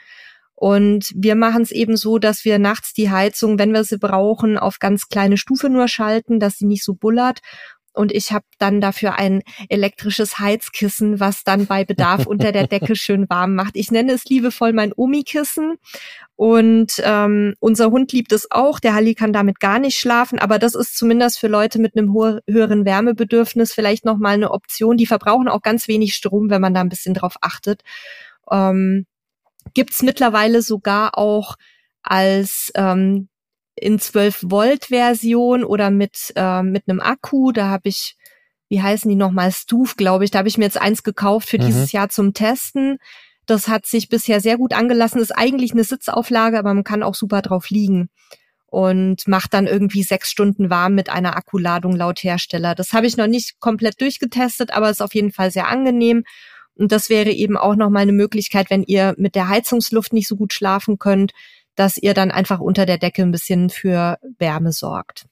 [0.54, 4.56] Und wir machen es eben so, dass wir nachts die Heizung, wenn wir sie brauchen,
[4.56, 7.40] auf ganz kleine Stufe nur schalten, dass sie nicht so bullert.
[7.94, 12.96] Und ich habe dann dafür ein elektrisches Heizkissen, was dann bei Bedarf unter der Decke
[12.96, 13.76] schön warm macht.
[13.76, 15.76] Ich nenne es liebevoll mein Omi-Kissen.
[16.36, 18.80] Und ähm, unser Hund liebt es auch.
[18.80, 22.12] Der Halli kann damit gar nicht schlafen, aber das ist zumindest für Leute mit einem
[22.12, 24.96] höheren Wärmebedürfnis vielleicht noch mal eine Option.
[24.96, 27.82] Die verbrauchen auch ganz wenig Strom, wenn man da ein bisschen drauf achtet.
[28.50, 29.06] Ähm,
[29.72, 31.56] Gibt mittlerweile sogar auch
[32.02, 33.28] als ähm,
[33.76, 37.52] in 12 Volt Version oder mit äh, mit einem Akku.
[37.52, 38.16] Da habe ich
[38.68, 40.30] wie heißen die nochmal Stuf, glaube ich.
[40.30, 41.66] Da habe ich mir jetzt eins gekauft für mhm.
[41.66, 42.98] dieses Jahr zum Testen.
[43.46, 45.20] Das hat sich bisher sehr gut angelassen.
[45.20, 48.08] Ist eigentlich eine Sitzauflage, aber man kann auch super drauf liegen
[48.66, 52.74] und macht dann irgendwie sechs Stunden warm mit einer Akkuladung laut Hersteller.
[52.74, 56.24] Das habe ich noch nicht komplett durchgetestet, aber ist auf jeden Fall sehr angenehm.
[56.74, 60.26] Und das wäre eben auch noch mal eine Möglichkeit, wenn ihr mit der Heizungsluft nicht
[60.26, 61.30] so gut schlafen könnt,
[61.74, 65.26] dass ihr dann einfach unter der Decke ein bisschen für Wärme sorgt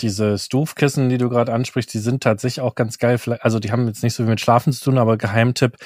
[0.00, 3.18] diese Stufkissen, die du gerade ansprichst, die sind tatsächlich auch ganz geil.
[3.40, 5.76] Also die haben jetzt nicht so viel mit Schlafen zu tun, aber Geheimtipp,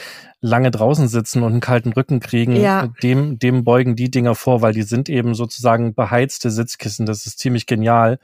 [0.41, 2.89] lange draußen sitzen und einen kalten Rücken kriegen, ja.
[3.03, 7.07] dem, dem beugen die Dinger vor, weil die sind eben sozusagen beheizte Sitzkissen.
[7.07, 8.19] Das ist ziemlich genial.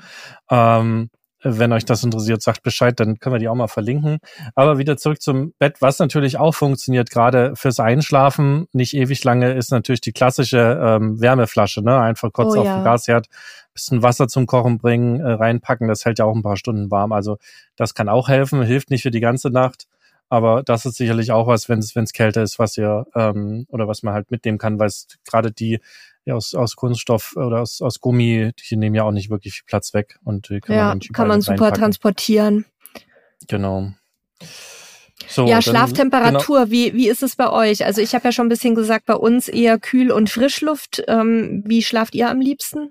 [0.50, 1.10] Ähm,
[1.48, 4.18] wenn euch das interessiert, sagt Bescheid, dann können wir die auch mal verlinken.
[4.54, 9.52] Aber wieder zurück zum Bett, was natürlich auch funktioniert, gerade fürs Einschlafen, nicht ewig lange,
[9.52, 11.98] ist natürlich die klassische ähm, Wärmeflasche, ne?
[12.00, 12.78] Einfach kurz oh, auf ja.
[12.78, 13.26] den Gasherd,
[13.72, 17.12] bisschen Wasser zum Kochen bringen, äh, reinpacken, das hält ja auch ein paar Stunden warm.
[17.12, 17.38] Also
[17.76, 19.86] das kann auch helfen, hilft nicht für die ganze Nacht.
[20.28, 24.02] Aber das ist sicherlich auch was, wenn es kälter ist, was ihr ähm, oder was
[24.02, 25.80] man halt mitnehmen kann, weil es gerade die
[26.26, 29.64] ja, aus, aus Kunststoff oder aus, aus Gummi, die nehmen ja auch nicht wirklich viel
[29.64, 31.80] Platz weg und die kann ja, man kann man super reinpacken.
[31.80, 32.64] transportieren.
[33.48, 33.92] Genau.
[35.28, 36.70] So, ja, Schlaftemperatur, genau.
[36.70, 37.84] wie, wie ist es bei euch?
[37.84, 41.02] Also ich habe ja schon ein bisschen gesagt, bei uns eher Kühl- und Frischluft.
[41.08, 42.90] Ähm, wie schlaft ihr am liebsten?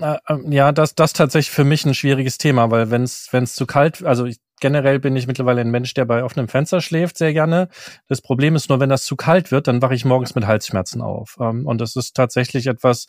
[0.00, 3.44] Äh, ähm, ja, das, das tatsächlich für mich ein schwieriges Thema, weil wenn es wenn
[3.44, 6.80] es zu kalt, also ich, generell bin ich mittlerweile ein Mensch, der bei offenem Fenster
[6.80, 7.68] schläft, sehr gerne.
[8.08, 11.02] Das Problem ist nur, wenn das zu kalt wird, dann wache ich morgens mit Halsschmerzen
[11.02, 11.36] auf.
[11.40, 13.06] Ähm, und das ist tatsächlich etwas,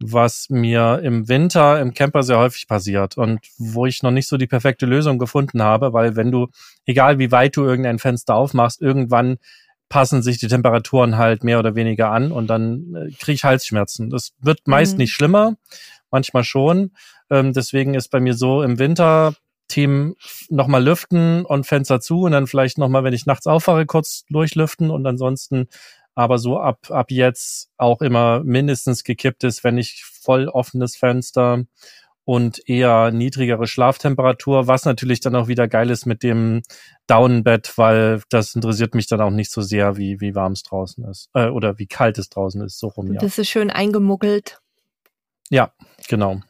[0.00, 4.36] was mir im Winter im Camper sehr häufig passiert und wo ich noch nicht so
[4.36, 6.48] die perfekte Lösung gefunden habe, weil wenn du,
[6.86, 9.38] egal wie weit du irgendein Fenster aufmachst, irgendwann
[9.88, 14.10] passen sich die Temperaturen halt mehr oder weniger an und dann äh, kriege ich Halsschmerzen.
[14.10, 14.98] Das wird meist mhm.
[14.98, 15.54] nicht schlimmer,
[16.10, 16.92] manchmal schon.
[17.30, 19.34] Ähm, deswegen ist bei mir so im Winter
[19.76, 20.16] Team
[20.48, 24.90] nochmal lüften und Fenster zu und dann vielleicht nochmal, wenn ich nachts aufwache, kurz durchlüften
[24.90, 25.68] und ansonsten
[26.14, 31.64] aber so ab, ab jetzt auch immer mindestens gekippt ist, wenn ich voll offenes Fenster
[32.24, 36.62] und eher niedrigere Schlaftemperatur, was natürlich dann auch wieder geil ist mit dem
[37.06, 41.04] Daunenbett, weil das interessiert mich dann auch nicht so sehr, wie, wie warm es draußen
[41.04, 43.20] ist äh, oder wie kalt es draußen ist, so rum, ja.
[43.20, 44.58] Das ist schön eingemuggelt.
[45.50, 45.70] Ja,
[46.08, 46.40] genau.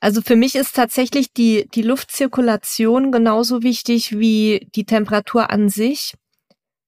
[0.00, 6.14] Also für mich ist tatsächlich die, die Luftzirkulation genauso wichtig wie die Temperatur an sich.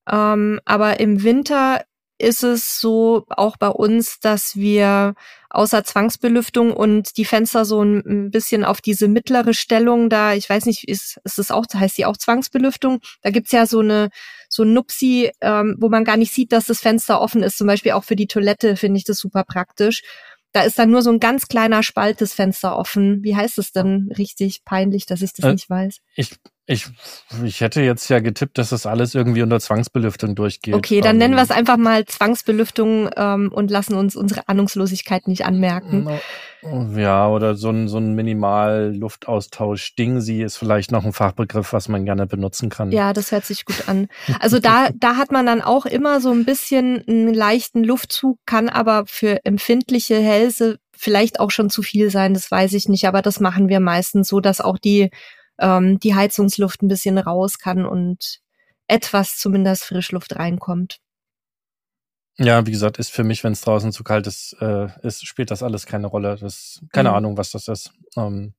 [0.08, 1.82] Ähm, aber im Winter
[2.20, 5.14] ist es so auch bei uns, dass wir
[5.48, 10.66] außer Zwangsbelüftung und die Fenster so ein bisschen auf diese mittlere Stellung da, ich weiß
[10.66, 13.00] nicht, ist, ist es auch, heißt die auch Zwangsbelüftung?
[13.22, 14.10] Da gibt's ja so eine
[14.48, 17.56] so ein Nupsi, ähm, wo man gar nicht sieht, dass das Fenster offen ist.
[17.56, 20.02] Zum Beispiel auch für die Toilette finde ich das super praktisch.
[20.52, 23.22] Da ist dann nur so ein ganz kleiner Spalt des Fenster offen.
[23.22, 25.98] Wie heißt es denn richtig peinlich, dass ich das äh, nicht weiß?
[26.16, 26.36] Ich,
[26.70, 26.86] ich,
[27.44, 30.74] ich hätte jetzt ja getippt, dass das alles irgendwie unter Zwangsbelüftung durchgeht.
[30.74, 35.26] Okay, dann um, nennen wir es einfach mal Zwangsbelüftung ähm, und lassen uns unsere Ahnungslosigkeit
[35.26, 36.08] nicht anmerken.
[36.94, 39.96] Ja, oder so ein, so ein Minimal-Luftaustausch.
[39.96, 42.92] Dingsi ist vielleicht noch ein Fachbegriff, was man gerne benutzen kann.
[42.92, 44.06] Ja, das hört sich gut an.
[44.38, 48.68] Also da, da hat man dann auch immer so ein bisschen einen leichten Luftzug, kann
[48.68, 53.22] aber für empfindliche Hälse vielleicht auch schon zu viel sein, das weiß ich nicht, aber
[53.22, 55.10] das machen wir meistens so, dass auch die
[55.60, 58.40] ähm, die Heizungsluft ein bisschen raus kann und
[58.88, 60.98] etwas zumindest Frischluft reinkommt.
[62.38, 65.50] Ja, wie gesagt, ist für mich, wenn es draußen zu kalt ist, äh, ist, spielt
[65.50, 66.36] das alles keine Rolle.
[66.40, 67.16] Das keine mhm.
[67.16, 67.92] Ahnung, was das ist.
[68.16, 68.54] Ähm,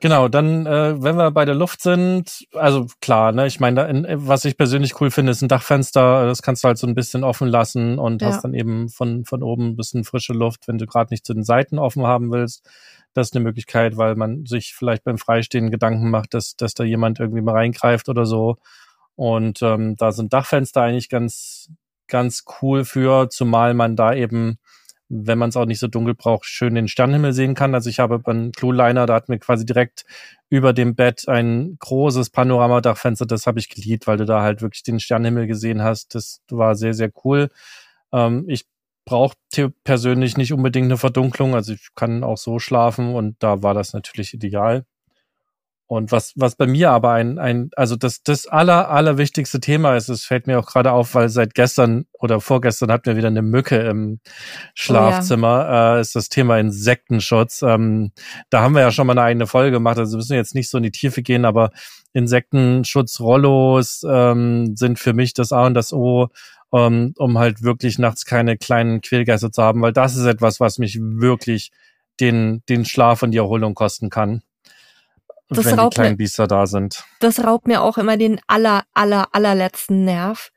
[0.00, 4.46] genau, dann, äh, wenn wir bei der Luft sind, also klar, ne, ich meine, was
[4.46, 6.24] ich persönlich cool finde, ist ein Dachfenster.
[6.24, 8.28] Das kannst du halt so ein bisschen offen lassen und ja.
[8.28, 11.34] hast dann eben von von oben ein bisschen frische Luft, wenn du gerade nicht zu
[11.34, 12.66] den Seiten offen haben willst.
[13.16, 16.84] Das ist eine Möglichkeit, weil man sich vielleicht beim Freistehen Gedanken macht, dass, dass da
[16.84, 18.58] jemand irgendwie mal reingreift oder so.
[19.14, 21.70] Und ähm, da sind Dachfenster eigentlich ganz,
[22.08, 24.58] ganz cool für, zumal man da eben,
[25.08, 27.74] wenn man es auch nicht so dunkel braucht, schön den Sternenhimmel sehen kann.
[27.74, 30.04] Also ich habe beim Clueliner, da hat mir quasi direkt
[30.50, 34.82] über dem Bett ein großes Panoramadachfenster, das habe ich geliebt, weil du da halt wirklich
[34.82, 36.14] den Sternenhimmel gesehen hast.
[36.14, 37.48] Das war sehr, sehr cool.
[38.12, 38.66] Ähm, ich
[39.06, 39.38] braucht
[39.84, 41.54] persönlich nicht unbedingt eine Verdunklung.
[41.54, 44.84] Also ich kann auch so schlafen und da war das natürlich ideal.
[45.88, 50.08] Und was, was bei mir aber ein, ein, also das, das aller, allerwichtigste Thema ist,
[50.08, 53.42] es fällt mir auch gerade auf, weil seit gestern oder vorgestern hatten wir wieder eine
[53.42, 54.18] Mücke im
[54.74, 55.96] Schlafzimmer, oh ja.
[55.98, 57.62] äh, ist das Thema Insektenschutz.
[57.62, 58.10] Ähm,
[58.50, 60.68] da haben wir ja schon mal eine eigene Folge gemacht, also müssen wir jetzt nicht
[60.68, 61.70] so in die Tiefe gehen, aber
[62.14, 66.30] Insektenschutzrollos ähm, sind für mich das A und das O
[66.72, 70.78] ähm, um halt wirklich nachts keine kleinen Quälgeister zu haben, weil das ist etwas, was
[70.78, 71.70] mich wirklich
[72.20, 74.42] den, den Schlaf und die Erholung kosten kann.
[75.48, 77.04] Das wenn die kleinen mir, Biester da sind.
[77.20, 80.50] Das raubt mir auch immer den aller, aller, allerletzten Nerv.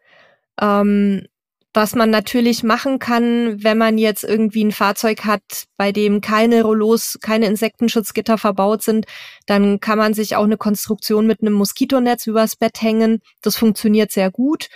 [0.60, 1.28] Ähm,
[1.72, 6.64] was man natürlich machen kann, wenn man jetzt irgendwie ein Fahrzeug hat, bei dem keine
[6.64, 9.06] Rollos, keine Insektenschutzgitter verbaut sind,
[9.46, 13.22] dann kann man sich auch eine Konstruktion mit einem Moskitonetz übers Bett hängen.
[13.44, 14.70] Das funktioniert sehr gut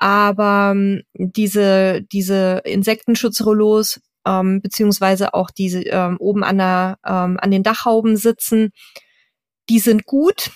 [0.00, 7.50] aber ähm, diese, diese Insektenschutzrollos, ähm, beziehungsweise auch diese ähm, oben an, der, ähm, an
[7.50, 8.70] den Dachhauben sitzen,
[9.68, 10.50] die sind gut.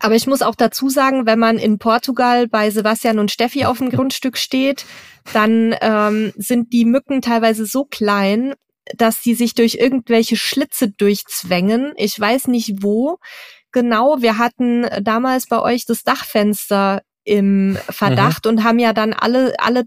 [0.00, 3.78] Aber ich muss auch dazu sagen, wenn man in Portugal bei Sebastian und Steffi auf
[3.78, 4.86] dem Grundstück steht,
[5.32, 8.54] dann ähm, sind die Mücken teilweise so klein,
[8.96, 11.92] dass die sich durch irgendwelche Schlitze durchzwängen.
[11.96, 13.18] Ich weiß nicht wo.
[13.72, 18.50] Genau, wir hatten damals bei euch das Dachfenster im Verdacht mhm.
[18.50, 19.84] und haben ja dann alle, alle,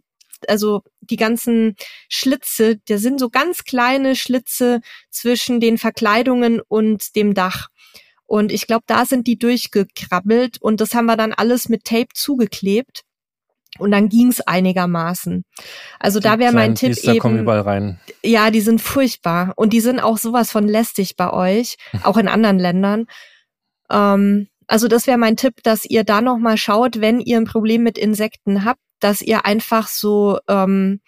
[0.48, 1.76] also die ganzen
[2.10, 7.68] Schlitze, da sind so ganz kleine Schlitze zwischen den Verkleidungen und dem Dach.
[8.26, 12.10] Und ich glaube, da sind die durchgekrabbelt und das haben wir dann alles mit Tape
[12.14, 13.04] zugeklebt.
[13.80, 15.44] Und dann ging's einigermaßen.
[16.00, 17.20] Also die da wäre mein Tipp Biester eben.
[17.20, 18.00] Kommen überall rein.
[18.24, 22.28] Ja, die sind furchtbar und die sind auch sowas von lästig bei euch, auch in
[22.28, 23.06] anderen Ländern.
[23.90, 27.46] Ähm, also das wäre mein Tipp, dass ihr da noch mal schaut, wenn ihr ein
[27.46, 31.02] Problem mit Insekten habt, dass ihr einfach so ähm,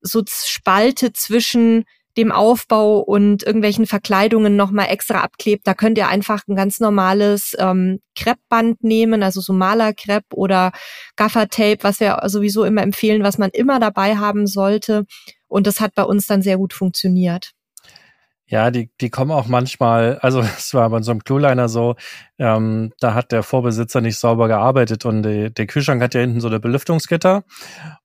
[0.00, 1.84] so Spalte zwischen
[2.16, 5.66] dem Aufbau und irgendwelchen Verkleidungen nochmal extra abklebt.
[5.66, 10.72] Da könnt ihr einfach ein ganz normales ähm, Kreppband nehmen, also so Malerkrepp oder
[11.16, 15.06] Gaffertape, was wir sowieso immer empfehlen, was man immer dabei haben sollte.
[15.48, 17.52] Und das hat bei uns dann sehr gut funktioniert.
[18.46, 21.96] Ja, die, die kommen auch manchmal, also es war bei so einem Clueliner so,
[22.38, 26.40] ähm, da hat der Vorbesitzer nicht sauber gearbeitet und die, der Kühlschrank hat ja hinten
[26.40, 27.44] so eine Belüftungsgitter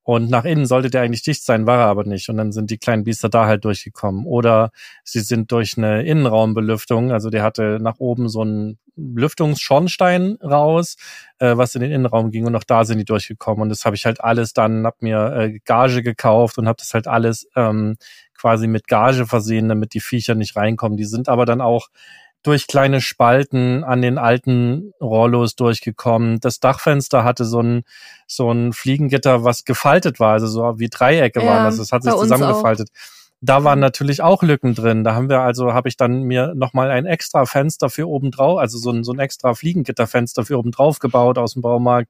[0.03, 2.71] und nach innen sollte der eigentlich dicht sein, war er aber nicht und dann sind
[2.71, 4.25] die kleinen Biester da halt durchgekommen.
[4.25, 4.71] Oder
[5.03, 10.95] sie sind durch eine Innenraumbelüftung, also der hatte nach oben so einen Lüftungsschornstein raus,
[11.39, 13.95] äh, was in den Innenraum ging und auch da sind die durchgekommen und das habe
[13.95, 17.97] ich halt alles dann, hab mir äh, Gage gekauft und habe das halt alles ähm,
[18.39, 20.97] quasi mit Gage versehen, damit die Viecher nicht reinkommen.
[20.97, 21.89] Die sind aber dann auch
[22.41, 26.39] durch kleine Spalten an den alten Rollos durchgekommen.
[26.39, 27.83] Das Dachfenster hatte so ein,
[28.27, 31.77] so ein Fliegengitter, was gefaltet war, also so wie Dreiecke ja, waren das.
[31.77, 32.89] Das hat sich zusammengefaltet.
[33.41, 35.03] Da waren natürlich auch Lücken drin.
[35.03, 38.59] Da haben wir also, habe ich dann mir nochmal ein extra Fenster für oben drauf,
[38.59, 42.09] also so ein, so ein extra Fliegengitterfenster für oben drauf gebaut aus dem Baumarkt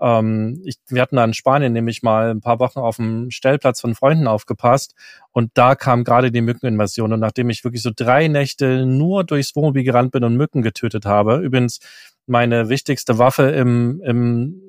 [0.00, 3.80] ähm, ich, wir hatten da in Spanien nämlich mal ein paar Wochen auf dem Stellplatz
[3.80, 4.94] von Freunden aufgepasst
[5.32, 7.12] und da kam gerade die Mückeninvasion.
[7.12, 11.06] Und nachdem ich wirklich so drei Nächte nur durchs Wohnmobil gerannt bin und Mücken getötet
[11.06, 11.80] habe, übrigens
[12.26, 14.62] meine wichtigste Waffe im, im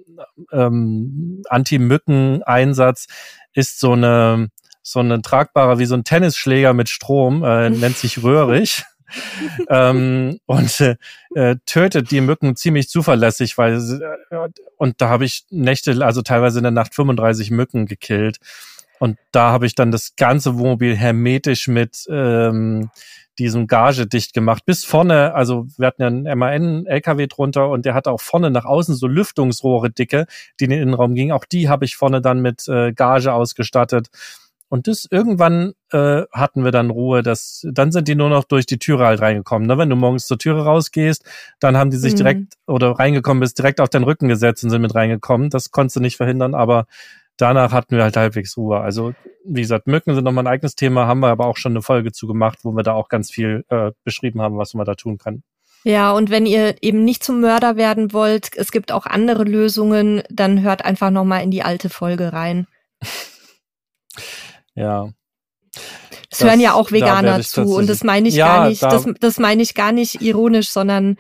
[0.52, 3.08] ähm, Anti-Mücken-Einsatz
[3.54, 4.50] ist so eine
[4.86, 8.84] so eine tragbare wie so ein Tennisschläger mit Strom, äh, nennt sich Röhrig
[9.70, 10.96] ähm, und äh,
[11.36, 13.76] äh, tötet die Mücken ziemlich zuverlässig, weil
[14.32, 14.38] äh,
[14.78, 18.38] und da habe ich Nächte, also teilweise in der Nacht 35 Mücken gekillt.
[19.00, 22.90] Und da habe ich dann das ganze Wohnmobil hermetisch mit ähm,
[23.40, 24.66] diesem Gage dicht gemacht.
[24.66, 28.66] Bis vorne, also wir hatten ja einen MAN-LKW drunter und der hatte auch vorne nach
[28.66, 30.26] außen so Lüftungsrohre dicke,
[30.60, 31.32] die in den Innenraum gingen.
[31.32, 34.10] Auch die habe ich vorne dann mit äh, Gage ausgestattet.
[34.74, 38.66] Und das irgendwann äh, hatten wir dann Ruhe, dass dann sind die nur noch durch
[38.66, 39.68] die Türe halt reingekommen.
[39.68, 39.78] Ne?
[39.78, 41.24] Wenn du morgens zur Türe rausgehst,
[41.60, 42.18] dann haben die sich mhm.
[42.18, 45.52] direkt oder reingekommen bist, direkt auf den Rücken gesetzt und sind mit reingekommen.
[45.52, 46.88] Das konntest du nicht verhindern, aber
[47.38, 48.80] danach hatten wir halt halbwegs Ruhe.
[48.80, 49.14] Also
[49.46, 52.12] wie gesagt, Mücken sind nochmal ein eigenes Thema, haben wir aber auch schon eine Folge
[52.12, 55.20] zu gemacht, wo wir da auch ganz viel äh, beschrieben haben, was man da tun
[55.20, 55.44] kann.
[55.84, 60.24] Ja, und wenn ihr eben nicht zum Mörder werden wollt, es gibt auch andere Lösungen,
[60.32, 62.66] dann hört einfach nochmal in die alte Folge rein.
[64.76, 65.10] Ja.
[66.32, 69.06] Es hören ja auch Veganer zu und das meine ich ja, gar nicht, da das,
[69.20, 71.18] das meine ich gar nicht ironisch, sondern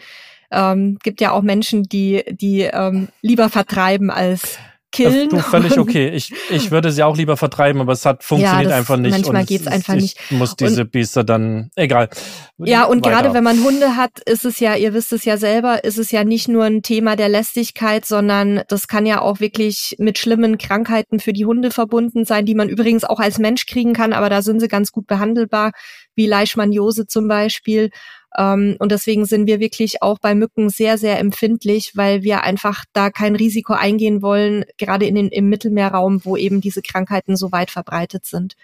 [0.52, 4.58] ähm, gibt ja auch Menschen, die die ähm, lieber vertreiben als
[4.94, 5.30] killen.
[5.30, 6.10] Du, völlig okay.
[6.10, 9.12] Ich, ich würde sie auch lieber vertreiben, aber es hat funktioniert ja, einfach nicht.
[9.12, 10.18] Manchmal geht's einfach nicht.
[10.30, 12.10] Ich muss diese und, Biester dann, egal.
[12.58, 13.16] Ja, und weiter.
[13.16, 16.12] gerade wenn man Hunde hat, ist es ja, ihr wisst es ja selber, ist es
[16.12, 20.58] ja nicht nur ein Thema der Lästigkeit, sondern das kann ja auch wirklich mit schlimmen
[20.58, 24.30] Krankheiten für die Hunde verbunden sein, die man übrigens auch als Mensch kriegen kann, aber
[24.30, 25.72] da sind sie ganz gut behandelbar,
[26.16, 27.90] wie Leishmaniose zum Beispiel.
[28.38, 32.86] Ähm, und deswegen sind wir wirklich auch bei Mücken sehr, sehr empfindlich, weil wir einfach
[32.94, 37.52] da kein Risiko eingehen wollen, gerade in den, im Mittelmeerraum, wo eben diese Krankheiten so
[37.52, 38.56] weit verbreitet sind.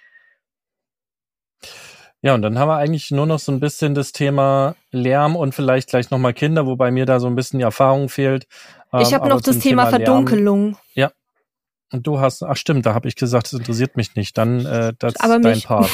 [2.21, 5.55] Ja, und dann haben wir eigentlich nur noch so ein bisschen das Thema Lärm und
[5.55, 8.45] vielleicht gleich nochmal Kinder, wobei mir da so ein bisschen die Erfahrung fehlt.
[8.99, 10.77] Ich habe ähm, noch das Thema, Thema Verdunkelung.
[10.93, 11.11] Ja.
[11.91, 14.37] Und du hast, ach stimmt, da habe ich gesagt, das interessiert mich nicht.
[14.37, 15.89] Dann äh, das ist dein mich, Part.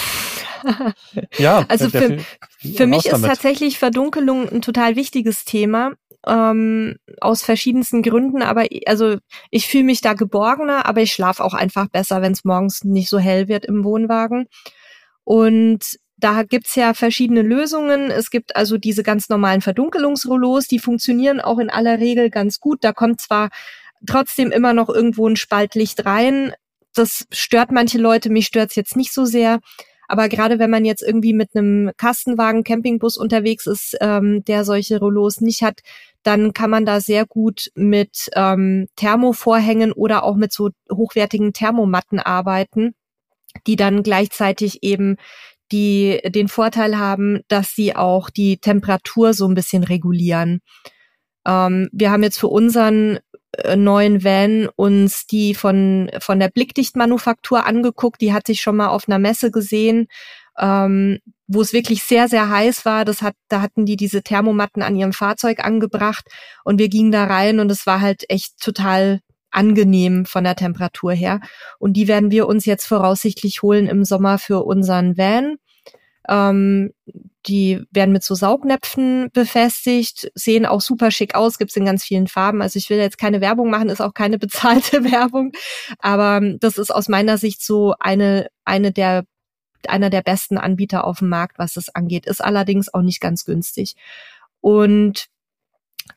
[1.37, 2.17] ja, also für,
[2.59, 5.93] für mich ist tatsächlich Verdunkelung ein total wichtiges Thema.
[6.27, 9.17] Ähm, aus verschiedensten Gründen, aber also
[9.51, 13.09] ich fühle mich da geborgener, aber ich schlafe auch einfach besser, wenn es morgens nicht
[13.09, 14.47] so hell wird im Wohnwagen.
[15.23, 18.09] Und da gibt's ja verschiedene Lösungen.
[18.09, 22.83] Es gibt also diese ganz normalen Verdunkelungsrollos, die funktionieren auch in aller Regel ganz gut.
[22.83, 23.49] Da kommt zwar
[24.05, 26.53] trotzdem immer noch irgendwo ein Spaltlicht rein.
[26.93, 29.59] Das stört manche Leute, mich stört's jetzt nicht so sehr.
[30.07, 34.99] Aber gerade wenn man jetzt irgendwie mit einem Kastenwagen, Campingbus unterwegs ist, ähm, der solche
[34.99, 35.81] Rollos nicht hat,
[36.23, 42.19] dann kann man da sehr gut mit ähm, Thermovorhängen oder auch mit so hochwertigen Thermomatten
[42.19, 42.95] arbeiten,
[43.67, 45.17] die dann gleichzeitig eben
[45.71, 50.61] die den Vorteil haben, dass sie auch die Temperatur so ein bisschen regulieren.
[51.45, 53.19] Ähm, wir haben jetzt für unseren
[53.75, 58.21] neuen Van uns die von, von der Blickdichtmanufaktur angeguckt.
[58.21, 60.07] Die hat sich schon mal auf einer Messe gesehen,
[60.57, 63.05] ähm, wo es wirklich sehr, sehr heiß war.
[63.05, 66.25] Das hat, da hatten die diese Thermomatten an ihrem Fahrzeug angebracht
[66.63, 69.19] und wir gingen da rein und es war halt echt total
[69.51, 71.39] angenehm von der Temperatur her.
[71.79, 75.57] Und die werden wir uns jetzt voraussichtlich holen im Sommer für unseren Van.
[76.27, 76.91] Ähm,
[77.47, 82.27] die werden mit so Saugnäpfen befestigt, sehen auch super schick aus, gibt's in ganz vielen
[82.27, 82.61] Farben.
[82.61, 85.51] Also ich will jetzt keine Werbung machen, ist auch keine bezahlte Werbung,
[85.99, 89.25] aber das ist aus meiner Sicht so eine eine der
[89.87, 92.25] einer der besten Anbieter auf dem Markt, was es angeht.
[92.25, 93.95] Ist allerdings auch nicht ganz günstig.
[94.61, 95.27] Und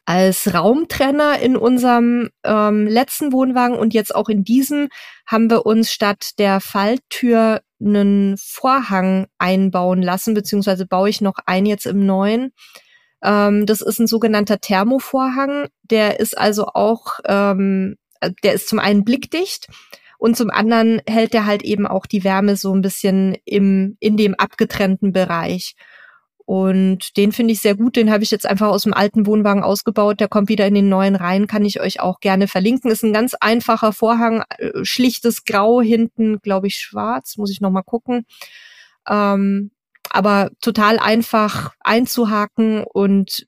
[0.05, 4.89] als Raumtrenner in unserem ähm, letzten Wohnwagen und jetzt auch in diesem
[5.27, 11.67] haben wir uns statt der Falltür einen Vorhang einbauen lassen, beziehungsweise baue ich noch ein
[11.67, 12.53] jetzt im neuen.
[13.23, 15.69] Ähm, das ist ein sogenannter Thermovorhang.
[15.83, 17.97] Der ist also auch, ähm,
[18.43, 19.69] der ist zum einen blickdicht
[20.19, 24.17] und zum anderen hält der halt eben auch die Wärme so ein bisschen im, in
[24.17, 25.75] dem abgetrennten Bereich.
[26.49, 27.95] Und den finde ich sehr gut.
[27.95, 30.19] Den habe ich jetzt einfach aus dem alten Wohnwagen ausgebaut.
[30.19, 31.47] Der kommt wieder in den neuen rein.
[31.47, 32.91] Kann ich euch auch gerne verlinken.
[32.91, 37.37] Ist ein ganz einfacher Vorhang, äh, schlichtes Grau hinten, glaube ich, schwarz.
[37.37, 38.25] Muss ich noch mal gucken.
[39.07, 39.73] Ähm,
[40.09, 43.47] aber total einfach einzuhaken und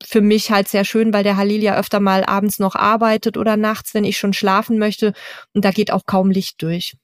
[0.00, 3.56] für mich halt sehr schön, weil der Halil ja öfter mal abends noch arbeitet oder
[3.56, 5.14] nachts, wenn ich schon schlafen möchte.
[5.52, 6.94] Und da geht auch kaum Licht durch.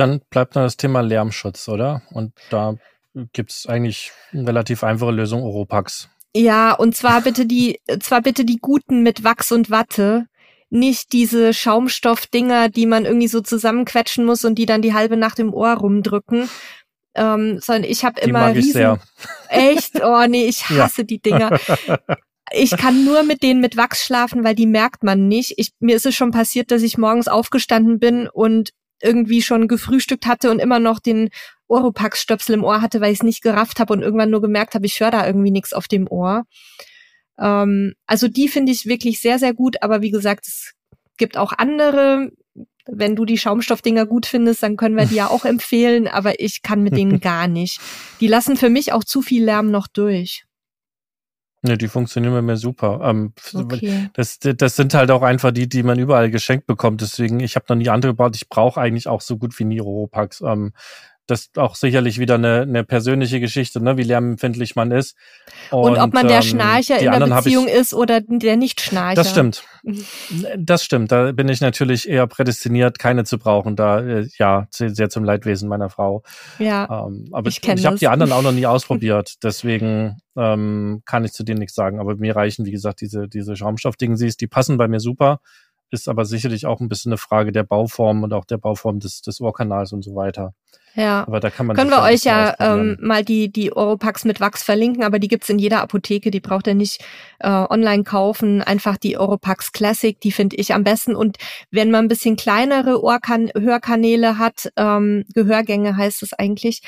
[0.00, 2.00] Dann bleibt noch das Thema Lärmschutz, oder?
[2.10, 2.76] Und da
[3.34, 6.08] gibt es eigentlich eine relativ einfache Lösung, Oropax.
[6.34, 10.24] Ja, und zwar bitte die, zwar bitte die guten mit Wachs und Watte,
[10.70, 15.38] nicht diese Schaumstoffdinger, die man irgendwie so zusammenquetschen muss und die dann die halbe Nacht
[15.38, 16.48] im Ohr rumdrücken.
[17.14, 18.98] Ähm, sondern ich habe immer mag riesen, sehr.
[19.48, 21.06] echt, oh nee, ich hasse ja.
[21.06, 21.58] die Dinger.
[22.52, 25.54] Ich kann nur mit denen mit Wachs schlafen, weil die merkt man nicht.
[25.56, 28.70] Ich, mir ist es schon passiert, dass ich morgens aufgestanden bin und
[29.02, 31.30] irgendwie schon gefrühstückt hatte und immer noch den
[31.68, 34.86] Oropax-Stöpsel im Ohr hatte, weil ich es nicht gerafft habe und irgendwann nur gemerkt habe,
[34.86, 36.44] ich höre da irgendwie nichts auf dem Ohr.
[37.38, 40.74] Ähm, also die finde ich wirklich sehr, sehr gut, aber wie gesagt, es
[41.16, 42.30] gibt auch andere.
[42.86, 46.62] Wenn du die Schaumstoffdinger gut findest, dann können wir die ja auch empfehlen, aber ich
[46.62, 47.80] kann mit denen gar nicht.
[48.20, 50.44] Die lassen für mich auch zu viel Lärm noch durch.
[51.62, 53.00] Ne, die funktionieren bei mir super.
[53.02, 54.08] Ähm, okay.
[54.14, 57.02] das, das sind halt auch einfach die, die man überall geschenkt bekommt.
[57.02, 58.34] Deswegen, ich habe noch nie andere gebaut.
[58.34, 60.40] Ich brauche eigentlich auch so gut wie nie Ropax.
[60.40, 60.72] Ähm,
[61.30, 65.16] das ist auch sicherlich wieder eine, eine persönliche Geschichte, ne, wie lärmempfindlich man ist.
[65.70, 69.14] Und, und ob man der ähm, Schnarcher in der Beziehung ich, ist oder der Nicht-Schnarcher.
[69.14, 69.62] Das stimmt.
[70.58, 71.12] Das stimmt.
[71.12, 73.76] Da bin ich natürlich eher prädestiniert, keine zu brauchen.
[73.76, 76.22] Da, äh, ja, sehr zum Leidwesen meiner Frau.
[76.58, 77.06] Ja.
[77.06, 79.34] Ähm, aber ich, ich habe die anderen auch noch nie ausprobiert.
[79.42, 82.00] Deswegen ähm, kann ich zu denen nichts sagen.
[82.00, 85.40] Aber mir reichen, wie gesagt, diese, diese Schaumstoffdingen, siehst, die passen bei mir super
[85.90, 89.22] ist aber sicherlich auch ein bisschen eine Frage der Bauform und auch der Bauform des,
[89.22, 90.54] des Ohrkanals und so weiter.
[90.94, 91.24] Ja.
[91.26, 94.62] Aber da kann man Können wir euch ja ähm, mal die, die Oropax mit Wachs
[94.62, 97.04] verlinken, aber die gibt's in jeder Apotheke, die braucht ihr nicht
[97.38, 98.62] äh, online kaufen.
[98.62, 101.14] Einfach die Oropax Classic, die finde ich am besten.
[101.14, 101.36] Und
[101.70, 106.82] wenn man ein bisschen kleinere Ohrkan Hörkanäle hat, ähm, Gehörgänge heißt es eigentlich,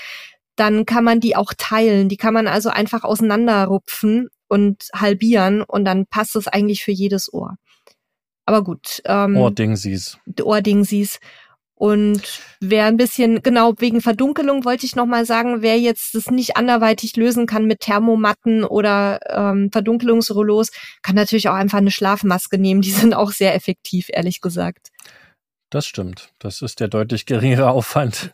[0.57, 2.09] dann kann man die auch teilen.
[2.09, 7.33] Die kann man also einfach auseinanderrupfen und halbieren und dann passt es eigentlich für jedes
[7.33, 7.57] Ohr.
[8.45, 9.03] Aber gut.
[9.05, 10.19] Ähm, Ohrdingsies.
[10.43, 11.19] Ohrdingsies.
[11.83, 16.57] Und wer ein bisschen, genau, wegen Verdunkelung wollte ich nochmal sagen, wer jetzt das nicht
[16.57, 20.71] anderweitig lösen kann mit Thermomatten oder ähm, Verdunkelungsrollos,
[21.03, 22.83] kann natürlich auch einfach eine Schlafmaske nehmen.
[22.83, 24.91] Die sind auch sehr effektiv, ehrlich gesagt.
[25.71, 26.31] Das stimmt.
[26.39, 28.33] Das ist der deutlich geringere Aufwand.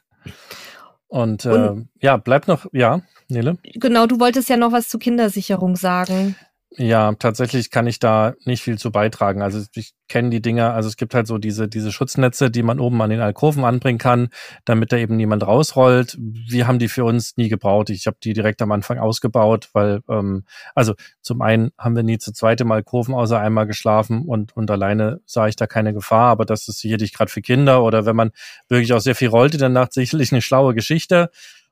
[1.06, 3.56] Und, äh, Und ja, bleibt noch, ja, Nele?
[3.62, 6.36] Genau, du wolltest ja noch was zur Kindersicherung sagen.
[6.76, 9.40] Ja, tatsächlich kann ich da nicht viel zu beitragen.
[9.40, 12.78] Also ich kenne die Dinger, also es gibt halt so diese, diese Schutznetze, die man
[12.78, 14.28] oben an den Alkoven anbringen kann,
[14.66, 16.18] damit da eben niemand rausrollt.
[16.20, 17.88] Wir haben die für uns nie gebaut.
[17.88, 20.44] Ich habe die direkt am Anfang ausgebaut, weil, ähm,
[20.74, 24.70] also zum einen haben wir nie zu zweit im Alkoven außer einmal geschlafen und, und
[24.70, 28.16] alleine sah ich da keine Gefahr, aber das ist sicherlich gerade für Kinder oder wenn
[28.16, 28.30] man
[28.68, 31.30] wirklich auch sehr viel rollt in der Nacht, sicherlich eine schlaue Geschichte.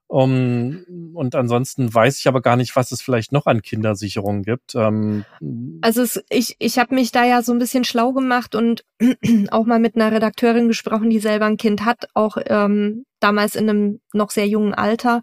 [0.09, 4.77] Um, und ansonsten weiß ich aber gar nicht, was es vielleicht noch an Kindersicherungen gibt.
[4.77, 5.25] Ähm,
[5.81, 8.85] also es, ich, ich habe mich da ja so ein bisschen schlau gemacht und
[9.51, 13.69] auch mal mit einer Redakteurin gesprochen, die selber ein Kind hat, auch ähm, damals in
[13.69, 15.23] einem noch sehr jungen Alter.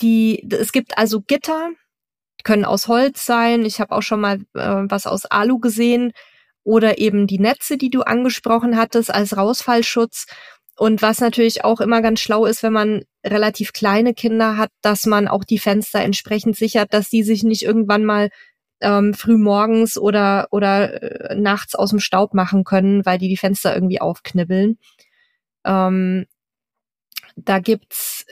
[0.00, 1.70] Die, es gibt also Gitter,
[2.44, 3.64] können aus Holz sein.
[3.64, 6.12] Ich habe auch schon mal äh, was aus Alu gesehen
[6.62, 10.26] oder eben die Netze, die du angesprochen hattest als Rausfallschutz.
[10.78, 15.06] Und was natürlich auch immer ganz schlau ist, wenn man relativ kleine Kinder hat, dass
[15.06, 18.30] man auch die Fenster entsprechend sichert, dass die sich nicht irgendwann mal
[18.80, 23.36] ähm, früh morgens oder oder äh, nachts aus dem Staub machen können, weil die die
[23.36, 24.78] Fenster irgendwie aufknibbeln.
[25.64, 26.26] Ähm,
[27.36, 28.26] da gibt's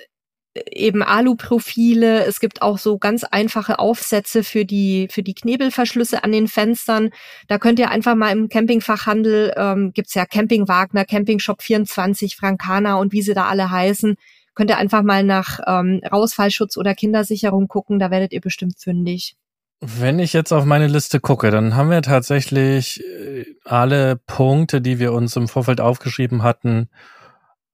[0.71, 2.25] eben Aluprofile.
[2.25, 7.11] Es gibt auch so ganz einfache Aufsätze für die für die Knebelverschlüsse an den Fenstern.
[7.49, 12.37] Da könnt ihr einfach mal im Campingfachhandel ähm, gibt's ja Camping Wagner, Camping Shop 24,
[12.37, 14.17] Frankana und wie sie da alle heißen.
[14.55, 17.99] Könnt ihr einfach mal nach ähm, Rausfallschutz oder Kindersicherung gucken.
[17.99, 19.37] Da werdet ihr bestimmt fündig.
[19.81, 24.99] Wenn ich jetzt auf meine Liste gucke, dann haben wir tatsächlich äh, alle Punkte, die
[24.99, 26.89] wir uns im Vorfeld aufgeschrieben hatten,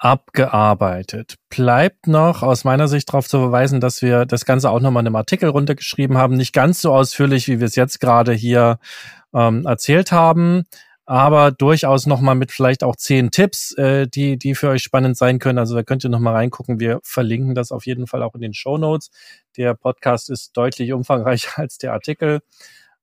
[0.03, 1.37] abgearbeitet.
[1.49, 5.07] Bleibt noch aus meiner Sicht darauf zu verweisen, dass wir das Ganze auch nochmal in
[5.07, 6.35] einem Artikel runtergeschrieben haben.
[6.35, 8.81] Nicht ganz so ausführlich, wie wir es jetzt gerade hier
[9.33, 10.65] ähm, erzählt haben,
[11.07, 15.39] aber durchaus nochmal mit vielleicht auch zehn Tipps, äh, die, die für euch spannend sein
[15.39, 15.59] können.
[15.59, 16.81] Also da könnt ihr nochmal reingucken.
[16.81, 19.13] Wir verlinken das auf jeden Fall auch in den Show Notes.
[19.57, 22.41] Der Podcast ist deutlich umfangreicher als der Artikel.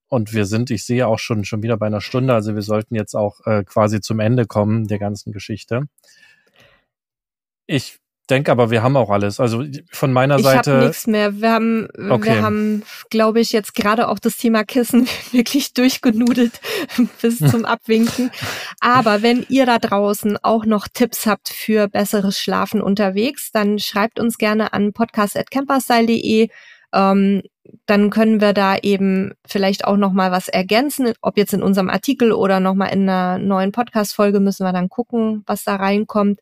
[0.10, 2.34] Und wir sind, ich sehe auch schon, schon wieder bei einer Stunde.
[2.34, 5.84] Also wir sollten jetzt auch äh, quasi zum Ende kommen der ganzen Geschichte.
[7.72, 8.00] Ich
[8.32, 9.40] denke aber, wir haben auch alles.
[9.40, 10.72] Also von meiner ich Seite.
[10.72, 11.40] Ich habe nichts mehr.
[11.40, 12.34] Wir haben, okay.
[12.34, 16.60] wir haben, glaube ich, jetzt gerade auch das Thema Kissen wirklich durchgenudelt
[17.22, 18.32] bis zum Abwinken.
[18.80, 24.20] Aber wenn ihr da draußen auch noch Tipps habt für besseres Schlafen unterwegs, dann schreibt
[24.20, 26.50] uns gerne an podcast@camperstyle.de.
[26.92, 27.44] Ähm,
[27.86, 31.90] dann können wir da eben vielleicht auch noch mal was ergänzen, ob jetzt in unserem
[31.90, 35.76] Artikel oder noch mal in einer neuen Podcast Folge müssen wir dann gucken, was da
[35.76, 36.40] reinkommt.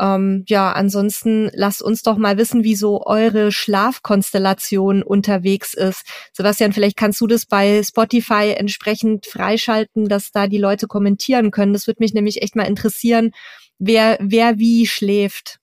[0.00, 6.02] Ähm, ja, ansonsten lasst uns doch mal wissen, wie so eure Schlafkonstellation unterwegs ist.
[6.32, 11.72] Sebastian, vielleicht kannst du das bei Spotify entsprechend freischalten, dass da die Leute kommentieren können.
[11.72, 13.32] Das würde mich nämlich echt mal interessieren,
[13.78, 15.58] wer, wer wie schläft.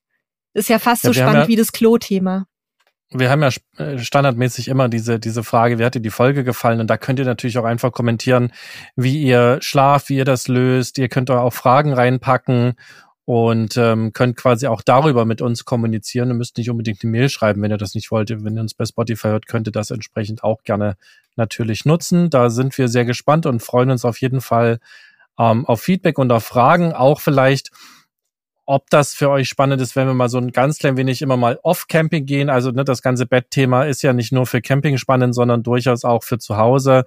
[0.52, 2.46] Ist ja fast ja, so spannend ja, wie das Klo-Thema.
[3.10, 6.80] Wir haben ja äh, standardmäßig immer diese, diese Frage, wie hat dir die Folge gefallen?
[6.80, 8.52] Und da könnt ihr natürlich auch einfach kommentieren,
[8.96, 10.98] wie ihr schlaft, wie ihr das löst.
[10.98, 12.74] Ihr könnt auch Fragen reinpacken
[13.26, 16.28] und ähm, könnt quasi auch darüber mit uns kommunizieren.
[16.28, 18.30] Ihr müsst nicht unbedingt eine Mail schreiben, wenn ihr das nicht wollt.
[18.30, 20.96] Wenn ihr uns bei Spotify hört, könnt ihr das entsprechend auch gerne
[21.34, 22.30] natürlich nutzen.
[22.30, 24.78] Da sind wir sehr gespannt und freuen uns auf jeden Fall
[25.40, 26.92] ähm, auf Feedback und auf Fragen.
[26.92, 27.72] Auch vielleicht,
[28.64, 31.36] ob das für euch spannend ist, wenn wir mal so ein ganz klein wenig immer
[31.36, 32.48] mal off-Camping gehen.
[32.48, 36.22] Also ne, das ganze Bettthema ist ja nicht nur für Camping spannend, sondern durchaus auch
[36.22, 37.04] für zu Hause.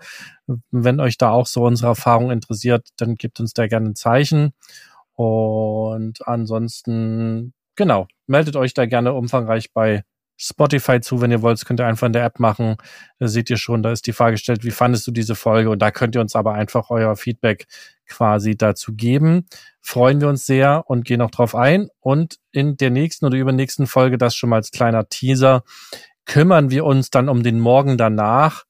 [0.69, 4.51] Wenn euch da auch so unsere Erfahrung interessiert, dann gebt uns da gerne ein Zeichen.
[5.19, 10.05] Und ansonsten, genau, meldet euch da gerne umfangreich bei
[10.37, 11.57] Spotify zu, wenn ihr wollt.
[11.57, 12.77] Das könnt ihr einfach in der App machen.
[13.19, 15.71] Da seht ihr schon, da ist die Frage gestellt, wie fandest du diese Folge?
[15.71, 17.67] Und da könnt ihr uns aber einfach euer Feedback
[18.07, 19.45] quasi dazu geben.
[19.81, 21.89] Freuen wir uns sehr und gehen auch drauf ein.
[21.99, 25.63] Und in der nächsten oder übernächsten Folge, das schon mal als kleiner Teaser,
[26.23, 28.63] kümmern wir uns dann um den Morgen danach.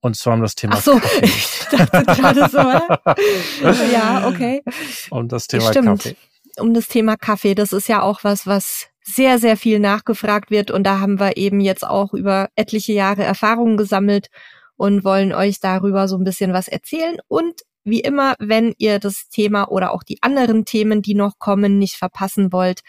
[0.00, 1.24] Und zwar um das Thema Ach so, Kaffee.
[1.24, 3.92] ich dachte gerade so.
[3.92, 4.62] ja, okay.
[5.10, 6.02] Um das Thema Stimmt.
[6.02, 6.16] Kaffee.
[6.58, 7.54] Um das Thema Kaffee.
[7.54, 10.70] Das ist ja auch was, was sehr, sehr viel nachgefragt wird.
[10.70, 14.28] Und da haben wir eben jetzt auch über etliche Jahre Erfahrungen gesammelt
[14.76, 17.18] und wollen euch darüber so ein bisschen was erzählen.
[17.28, 21.78] Und wie immer, wenn ihr das Thema oder auch die anderen Themen, die noch kommen,
[21.78, 22.80] nicht verpassen wollt,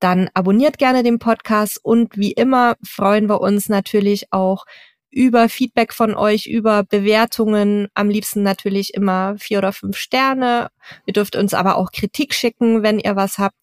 [0.00, 4.64] dann abonniert gerne den Podcast und wie immer freuen wir uns natürlich auch
[5.10, 7.88] über Feedback von euch, über Bewertungen.
[7.94, 10.70] Am liebsten natürlich immer vier oder fünf Sterne.
[11.06, 13.56] Ihr dürft uns aber auch Kritik schicken, wenn ihr was habt.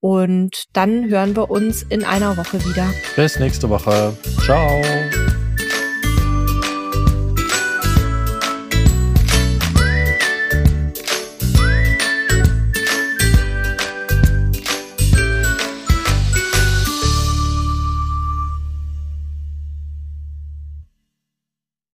[0.00, 2.92] Und dann hören wir uns in einer Woche wieder.
[3.16, 4.16] Bis nächste Woche.
[4.44, 4.82] Ciao.